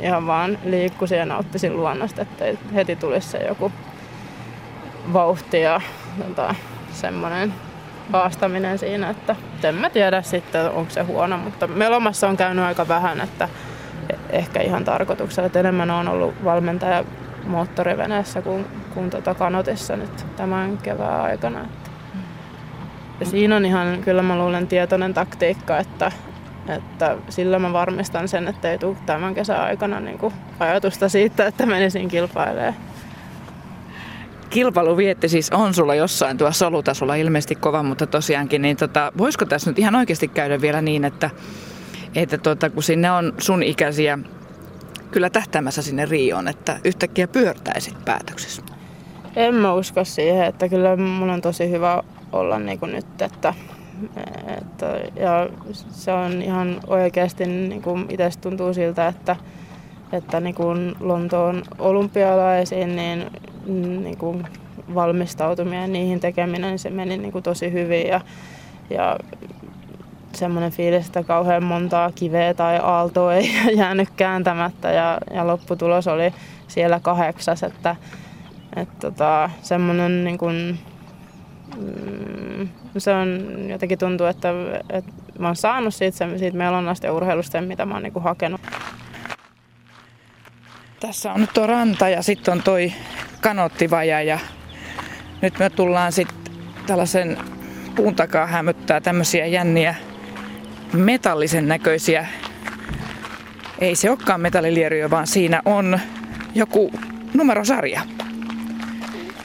ihan 0.00 0.26
vaan 0.26 0.58
liikkuisin 0.64 1.18
ja 1.18 1.26
nauttisin 1.26 1.76
luonnosta, 1.76 2.22
että 2.22 2.44
heti 2.74 2.96
tulisi 2.96 3.28
se 3.28 3.38
joku 3.38 3.72
vauhti 5.12 5.60
ja 5.60 5.80
tota, 6.28 6.54
semmoinen 6.92 7.54
haastaminen 8.12 8.78
siinä, 8.78 9.10
että 9.10 9.36
en 9.62 9.74
mä 9.74 9.90
tiedä 9.90 10.22
sitten, 10.22 10.70
onko 10.70 10.90
se 10.90 11.02
huono, 11.02 11.38
mutta 11.38 11.66
melomassa 11.66 12.28
on 12.28 12.36
käynyt 12.36 12.64
aika 12.64 12.88
vähän, 12.88 13.20
että 13.20 13.48
ehkä 14.30 14.60
ihan 14.60 14.84
tarkoituksella, 14.84 15.46
että 15.46 15.60
enemmän 15.60 15.90
on 15.90 16.08
ollut 16.08 16.44
valmentaja 16.44 17.04
moottoriveneessä 17.48 18.42
kuin, 18.42 18.66
kuin 18.94 19.10
tota 19.10 19.34
kanotissa 19.34 19.96
nyt 19.96 20.26
tämän 20.36 20.78
kevään 20.78 21.20
aikana. 21.20 21.66
Ja 23.20 23.26
siinä 23.26 23.56
on 23.56 23.64
ihan, 23.64 23.98
kyllä 24.04 24.22
mä 24.22 24.38
luulen, 24.38 24.66
tietoinen 24.66 25.14
taktiikka, 25.14 25.78
että, 25.78 26.12
että 26.68 27.16
sillä 27.28 27.58
mä 27.58 27.72
varmistan 27.72 28.28
sen, 28.28 28.48
että 28.48 28.70
ei 28.70 28.78
tule 28.78 28.96
tämän 29.06 29.34
kesän 29.34 29.60
aikana 29.60 30.00
niin 30.00 30.18
kuin 30.18 30.34
ajatusta 30.60 31.08
siitä, 31.08 31.46
että 31.46 31.66
menisin 31.66 32.08
kilpailemaan. 32.08 32.74
Kilpailuvietti 34.50 35.28
siis 35.28 35.50
on 35.50 35.74
sulla 35.74 35.94
jossain 35.94 36.38
tuossa 36.38 36.58
solutasolla 36.58 37.14
ilmeisesti 37.14 37.54
kova, 37.54 37.82
mutta 37.82 38.06
tosiaankin, 38.06 38.62
niin 38.62 38.76
tota, 38.76 39.12
voisiko 39.18 39.44
tässä 39.44 39.70
nyt 39.70 39.78
ihan 39.78 39.94
oikeasti 39.94 40.28
käydä 40.28 40.60
vielä 40.60 40.82
niin, 40.82 41.04
että 41.04 41.30
että 42.14 42.38
tuota, 42.38 42.70
kun 42.70 42.82
sinne 42.82 43.10
on 43.10 43.32
sun 43.38 43.62
ikäisiä 43.62 44.18
kyllä 45.10 45.30
tähtäämässä 45.30 45.82
sinne 45.82 46.04
Rioon, 46.06 46.48
että 46.48 46.80
yhtäkkiä 46.84 47.28
pyörtäisit 47.28 48.04
päätöksessä? 48.04 48.62
En 49.36 49.54
mä 49.54 49.74
usko 49.74 50.04
siihen, 50.04 50.46
että 50.46 50.68
kyllä 50.68 50.96
mun 50.96 51.30
on 51.30 51.40
tosi 51.40 51.70
hyvä 51.70 52.02
olla 52.32 52.58
niin 52.58 52.78
kuin 52.78 52.92
nyt, 52.92 53.22
että, 53.22 53.54
että 54.58 54.86
ja 55.16 55.48
se 55.90 56.12
on 56.12 56.42
ihan 56.42 56.80
oikeasti 56.86 57.46
niin 57.46 57.82
kuin 57.82 58.06
itse 58.08 58.30
tuntuu 58.40 58.74
siltä, 58.74 59.08
että, 59.08 59.36
että 60.12 60.40
niin 60.40 60.54
kuin 60.54 60.94
Lontoon 61.00 61.62
olympialaisiin 61.78 62.96
niin, 62.96 63.26
niin 64.02 64.18
kuin 64.18 64.44
valmistautuminen 64.94 65.92
niihin 65.92 66.20
tekeminen, 66.20 66.78
se 66.78 66.90
meni 66.90 67.18
niin 67.18 67.32
kuin 67.32 67.44
tosi 67.44 67.72
hyvin 67.72 68.06
ja, 68.06 68.20
ja 68.90 69.16
semmoinen 70.38 70.72
fiilis, 70.72 71.06
että 71.06 71.22
kauhean 71.22 71.64
montaa 71.64 72.12
kiveä 72.12 72.54
tai 72.54 72.78
aaltoa 72.82 73.34
ei 73.34 73.50
jäänyt 73.76 74.10
kääntämättä 74.16 74.90
ja, 74.90 75.18
ja 75.34 75.46
lopputulos 75.46 76.06
oli 76.06 76.34
siellä 76.68 77.00
kahdeksas, 77.00 77.62
että, 77.62 77.96
että 78.76 78.94
tota, 79.00 79.50
semmoinen 79.62 80.24
niin 80.24 80.38
kuin, 80.38 80.78
mm, 81.76 82.68
se 82.98 83.14
on 83.14 83.40
jotenkin 83.68 83.98
tuntuu, 83.98 84.26
että, 84.26 84.48
että 84.90 85.12
mä 85.38 85.48
oon 85.48 85.56
saanut 85.56 85.94
siitä, 85.94 86.38
siitä 86.38 86.56
melonnasta 86.56 87.06
ja 87.06 87.12
urheilusta, 87.12 87.60
mitä 87.60 87.86
mä 87.86 87.94
oon 87.94 88.02
niin 88.02 88.22
hakenut. 88.22 88.60
Tässä 91.00 91.32
on 91.32 91.40
nyt 91.40 91.50
tuo 91.54 91.66
ranta 91.66 92.08
ja 92.08 92.22
sitten 92.22 92.52
on 92.52 92.62
toi 92.62 92.92
kanottivaja 93.40 94.22
ja 94.22 94.38
nyt 95.42 95.58
me 95.58 95.70
tullaan 95.70 96.12
sitten 96.12 96.54
tällaisen 96.86 97.38
puun 97.96 98.14
takaa 98.14 98.46
hämöttää 98.46 99.00
tämmöisiä 99.00 99.46
jänniä 99.46 99.94
metallisen 100.92 101.68
näköisiä. 101.68 102.26
Ei 103.78 103.94
se 103.94 104.10
olekaan 104.10 104.40
metallilieryjä, 104.40 105.10
vaan 105.10 105.26
siinä 105.26 105.62
on 105.64 106.00
joku 106.54 106.92
numerosarja. 107.34 108.00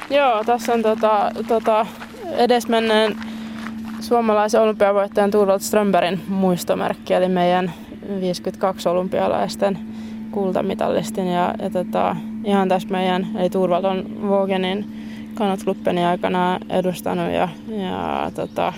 Joo, 0.09 0.43
tässä 0.43 0.73
on 0.73 0.81
tota, 0.81 1.31
tota, 1.47 1.85
edesmenneen 2.37 3.15
suomalaisen 3.99 4.61
olympiavoittajan 4.61 5.31
Turvald 5.31 5.59
Strömbergin 5.59 6.21
muistomerkki, 6.27 7.13
eli 7.13 7.29
meidän 7.29 7.73
52 8.19 8.89
olympialaisten 8.89 9.79
kultamitalistin. 10.31 11.27
Ja, 11.27 11.55
ja 11.59 11.69
tota, 11.69 12.15
ihan 12.43 12.69
tässä 12.69 12.89
meidän, 12.89 13.27
eli 13.35 13.49
Turvald 13.49 13.83
on 13.83 14.29
Vogenin 14.29 14.85
kanatklubbenin 15.33 16.05
aikana 16.05 16.59
edustanut 16.69 17.31
ja, 17.31 17.49
ja 17.67 18.31
tota, 18.35 18.73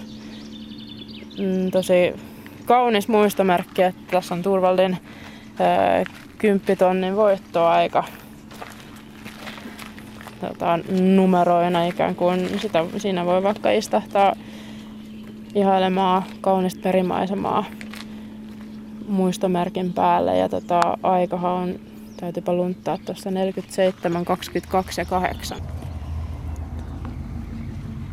mm, 1.39 1.71
tosi 1.71 2.13
kaunis 2.65 3.07
muistomerkki, 3.07 3.81
että 3.81 4.01
tässä 4.11 4.35
on 4.35 4.41
Turvaldin 4.41 4.97
kymppitonnin 6.37 7.15
voittoaika 7.15 8.03
tota, 10.41 10.79
numeroina 11.15 11.85
ikään 11.85 12.15
kuin. 12.15 12.59
Sitä, 12.59 12.85
siinä 12.97 13.25
voi 13.25 13.43
vaikka 13.43 13.71
istahtaa 13.71 14.35
ihailemaan 15.55 16.23
kaunista 16.41 16.81
perimaisemaa 16.83 17.65
muistomerkin 19.07 19.93
päälle. 19.93 20.37
Ja 20.37 20.49
tota, 20.49 20.81
aikahan 21.03 21.53
on, 21.53 21.79
täytyypä 22.19 22.53
lunttaa 22.53 22.97
tuossa 23.05 23.31
47, 23.31 24.25
22 24.25 25.01
ja 25.01 25.05
8 25.05 25.74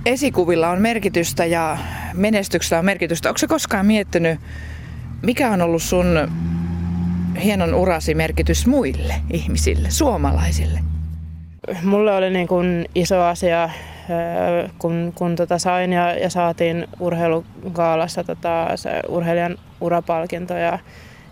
esikuvilla 0.07 0.69
on 0.69 0.81
merkitystä 0.81 1.45
ja 1.45 1.79
menestyksellä 2.15 2.79
on 2.79 2.85
merkitystä. 2.85 3.29
Onko 3.29 3.41
koskaan 3.49 3.87
miettinyt, 3.87 4.41
mikä 5.23 5.51
on 5.51 5.63
ollut 5.63 5.83
sun 5.83 6.29
hienon 7.45 7.75
urasi 7.75 8.15
merkitys 8.15 8.67
muille 8.67 9.15
ihmisille, 9.33 9.91
suomalaisille? 9.91 10.81
Mulle 11.83 12.15
oli 12.15 12.31
niin 12.31 12.49
kuin 12.49 12.87
iso 12.95 13.23
asia, 13.23 13.71
kun, 14.79 15.13
kun 15.15 15.37
tota 15.37 15.59
sain 15.59 15.93
ja, 15.93 16.15
ja 16.15 16.31
saatiin 16.31 16.89
urheilukaalassa 17.01 18.25
tota, 18.25 18.69
se 18.75 19.01
urheilijan 19.09 19.59
urapalkinto 19.81 20.55
ja, 20.55 20.79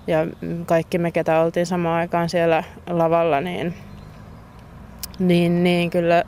ja 0.06 0.26
kaikki 0.66 0.98
me, 0.98 1.11
ketä 1.11 1.40
oltiin 1.40 1.66
samaan 1.66 2.00
aikaan 2.00 2.28
siellä 2.28 2.64
lavalla, 2.90 3.40
niin, 3.40 3.74
niin, 5.18 5.64
niin 5.64 5.90
kyllä 5.90 6.24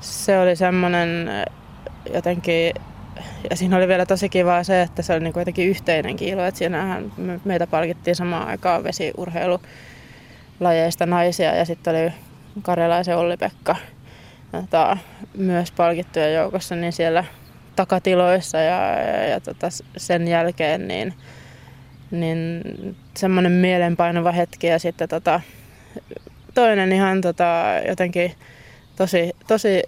se 0.00 0.38
oli 0.38 0.56
semmoinen 0.56 1.30
jotenkin, 2.14 2.74
ja 3.50 3.56
siinä 3.56 3.76
oli 3.76 3.88
vielä 3.88 4.06
tosi 4.06 4.28
kiva 4.28 4.64
se, 4.64 4.82
että 4.82 5.02
se 5.02 5.12
oli 5.12 5.20
niin 5.20 5.32
jotenkin 5.36 5.68
yhteinen 5.68 6.16
kiilo, 6.16 6.44
että 6.44 6.58
siinähän 6.58 7.12
meitä 7.44 7.66
palkittiin 7.66 8.16
samaan 8.16 8.48
aikaan 8.48 8.84
vesiurheilu 8.84 9.60
lajeista 10.60 11.06
naisia 11.06 11.54
ja 11.54 11.64
sitten 11.64 11.96
oli 11.96 12.12
karjalaisen 12.62 13.16
Olli-Pekka 13.16 13.76
tota, 14.52 14.96
myös 15.36 15.72
palkittujen 15.72 16.34
joukossa, 16.34 16.76
niin 16.76 16.92
siellä 16.92 17.24
takatiloissa 17.76 18.58
ja, 18.58 19.00
ja, 19.00 19.26
ja 19.28 19.40
tota, 19.40 19.68
sen 19.96 20.28
jälkeen 20.28 20.88
niin, 20.88 21.14
niin 22.10 22.62
semmoinen 23.16 23.52
mielenpainava 23.52 24.32
hetki 24.32 24.66
ja 24.66 24.78
sitten 24.78 25.08
tota, 25.08 25.40
toinen 26.54 26.92
ihan 26.92 27.20
tota, 27.20 27.64
jotenkin 27.88 28.32
tosi, 28.96 29.36
tosi 29.46 29.82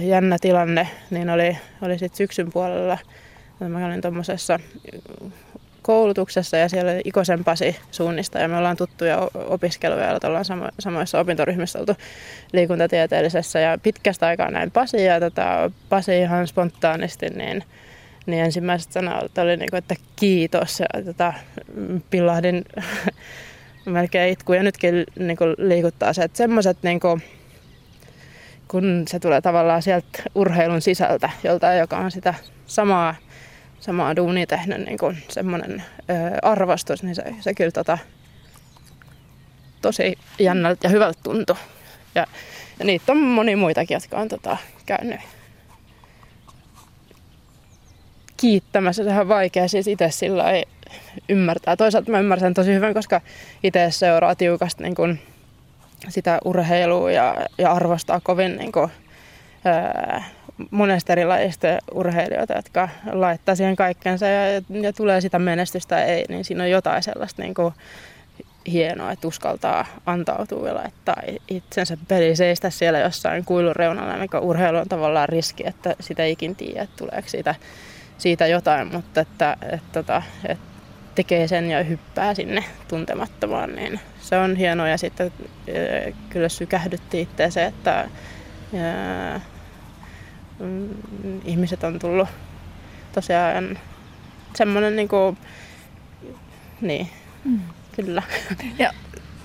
jännä 0.00 0.36
tilanne, 0.40 0.88
niin 1.10 1.30
oli, 1.30 1.58
oli 1.82 1.98
sitten 1.98 2.16
syksyn 2.16 2.52
puolella. 2.52 2.98
Mä 3.60 3.86
olin 3.86 4.00
tuommoisessa 4.00 4.60
koulutuksessa 5.82 6.56
ja 6.56 6.68
siellä 6.68 6.92
oli 6.92 7.00
Ikosen 7.04 7.44
Pasi 7.44 7.76
suunnista 7.90 8.38
ja 8.38 8.48
me 8.48 8.56
ollaan 8.56 8.76
tuttuja 8.76 9.28
opiskeluja 9.34 10.04
ja 10.04 10.18
ollaan 10.24 10.44
samo, 10.44 10.68
samoissa 10.78 11.20
opintoryhmissä 11.20 11.78
oltu 11.78 11.96
liikuntatieteellisessä 12.52 13.60
ja 13.60 13.78
pitkästä 13.82 14.26
aikaa 14.26 14.50
näin 14.50 14.70
Pasi 14.70 15.04
ja 15.04 15.20
tota, 15.20 15.70
Pasi 15.88 16.18
ihan 16.18 16.46
spontaanisti 16.46 17.26
niin, 17.26 17.64
niin 18.26 18.44
ensimmäiset 18.44 18.92
sanat 18.92 19.38
oli 19.38 19.56
niin 19.56 19.70
kuin, 19.70 19.78
että 19.78 19.94
kiitos 20.16 20.80
ja 20.80 21.04
tota, 21.04 21.32
pillahdin 22.10 22.64
melkein 23.86 24.32
itku 24.32 24.52
ja 24.52 24.62
nytkin 24.62 25.04
niin 25.18 25.36
kuin 25.36 25.54
liikuttaa 25.58 26.12
se, 26.12 26.22
että 26.22 26.38
semmoiset 26.38 26.78
niin 26.82 27.00
kuin, 27.00 27.22
kun 28.72 29.04
se 29.08 29.20
tulee 29.20 29.40
tavallaan 29.40 29.82
sieltä 29.82 30.22
urheilun 30.34 30.80
sisältä, 30.80 31.30
jolta 31.44 31.74
joka 31.74 31.98
on 31.98 32.10
sitä 32.10 32.34
samaa 32.66 33.14
samaa 33.80 34.16
duunia 34.16 34.46
tehnyt 34.46 34.86
niin 34.86 34.98
kuin 34.98 35.22
semmoinen 35.28 35.82
ö, 36.10 36.12
arvostus, 36.42 37.02
niin 37.02 37.14
se, 37.14 37.22
se 37.40 37.54
kyllä 37.54 37.70
tota, 37.70 37.98
tosi 39.80 40.18
jännältä 40.38 40.86
ja 40.86 40.90
hyvältä 40.90 41.20
tuntui. 41.22 41.56
Ja, 42.14 42.26
ja 42.78 42.84
niitä 42.84 43.12
on 43.12 43.18
moni 43.18 43.56
muitakin, 43.56 43.94
jotka 43.94 44.18
on 44.18 44.28
tota, 44.28 44.56
käynyt 44.86 45.20
kiittämässä. 48.36 49.04
Sehän 49.04 49.20
on 49.20 49.28
vaikea 49.28 49.68
siis 49.68 49.86
itse 49.86 50.10
sillä 50.10 50.44
ymmärtää. 51.28 51.76
Toisaalta 51.76 52.10
mä 52.10 52.20
ymmärrän 52.20 52.54
tosi 52.54 52.74
hyvin, 52.74 52.94
koska 52.94 53.20
itse 53.62 53.90
seuraa 53.90 54.34
tiukasti 54.34 54.82
niin 54.82 54.94
kuin 54.94 55.20
sitä 56.08 56.38
urheilua 56.44 57.10
ja, 57.10 57.34
ja 57.58 57.72
arvostaa 57.72 58.20
kovin 58.20 58.56
niin 58.56 58.72
kuin, 58.72 58.90
öö, 59.66 60.20
monesta 60.70 61.12
erilaisista 61.12 61.66
urheilijoita, 61.94 62.54
jotka 62.54 62.88
laittaa 63.12 63.54
siihen 63.54 63.76
kaikkensa 63.76 64.26
ja, 64.26 64.62
ja 64.82 64.92
tulee 64.92 65.20
sitä 65.20 65.38
menestystä 65.38 66.04
ei, 66.04 66.24
niin 66.28 66.44
siinä 66.44 66.62
on 66.62 66.70
jotain 66.70 67.02
sellaista 67.02 67.42
niin 67.42 67.54
kuin 67.54 67.74
hienoa, 68.66 69.12
että 69.12 69.28
uskaltaa 69.28 69.86
antautua 70.06 70.68
ja 70.68 70.74
laittaa 70.74 71.16
itsensä 71.48 71.96
peli 72.08 72.36
seistä 72.36 72.70
siellä 72.70 72.98
jossain 72.98 73.44
kuilun 73.44 73.76
reunalla, 73.76 74.16
mikä 74.16 74.38
urheilu 74.38 74.78
on 74.78 74.88
tavallaan 74.88 75.28
riski, 75.28 75.62
että 75.66 75.96
sitä 76.00 76.24
ikin 76.24 76.56
tiedä, 76.56 76.82
että 76.82 76.96
tuleeko 76.96 77.28
siitä, 77.28 77.54
siitä 78.18 78.46
jotain, 78.46 78.92
mutta 78.92 79.20
että, 79.20 79.56
että, 79.62 79.76
että, 79.76 80.00
että, 80.00 80.22
että 80.48 80.71
tekee 81.14 81.48
sen 81.48 81.70
ja 81.70 81.82
hyppää 81.82 82.34
sinne 82.34 82.64
tuntemattomaan, 82.88 83.74
niin 83.76 84.00
se 84.20 84.38
on 84.38 84.56
hienoa 84.56 84.88
ja 84.88 84.98
sitten 84.98 85.32
kyllä 86.30 86.48
sykähdytti 86.48 87.20
itse 87.20 87.64
että 87.64 88.08
mm, 90.58 90.88
ihmiset 91.44 91.84
on 91.84 91.98
tullut 91.98 92.28
tosiaan 93.12 93.78
semmoinen 94.54 94.96
niin 94.96 95.08
kuin, 95.08 95.38
niin, 96.80 97.08
mm. 97.44 97.60
kyllä. 97.96 98.22
Ja 98.78 98.92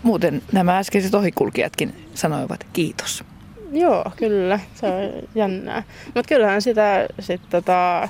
muuten 0.03 0.41
nämä 0.51 0.77
äskeiset 0.77 1.15
ohikulkijatkin 1.15 2.09
sanoivat 2.13 2.67
kiitos. 2.73 3.23
Joo, 3.71 4.11
kyllä. 4.15 4.59
Se 4.75 4.85
on 4.85 5.27
jännää. 5.35 5.83
Mutta 6.05 6.29
kyllähän 6.29 6.61
sitä 6.61 7.07
sit, 7.19 7.41
tota, 7.49 8.09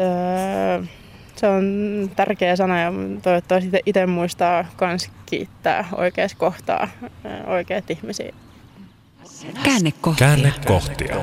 öö, 0.00 0.82
se 1.40 1.48
on 1.48 2.10
tärkeä 2.16 2.56
sana 2.56 2.80
ja 2.80 2.92
toivottavasti 3.22 3.70
itse 3.86 4.06
muistaa 4.06 4.64
myös 4.80 5.10
kiittää 5.26 5.88
oikeassa 5.92 6.36
kohtaa 6.36 6.88
oikeat 7.46 7.90
ihmisiä 7.90 8.32
Käännekohtia. 9.62 10.26
Käännekohtia. 10.26 11.16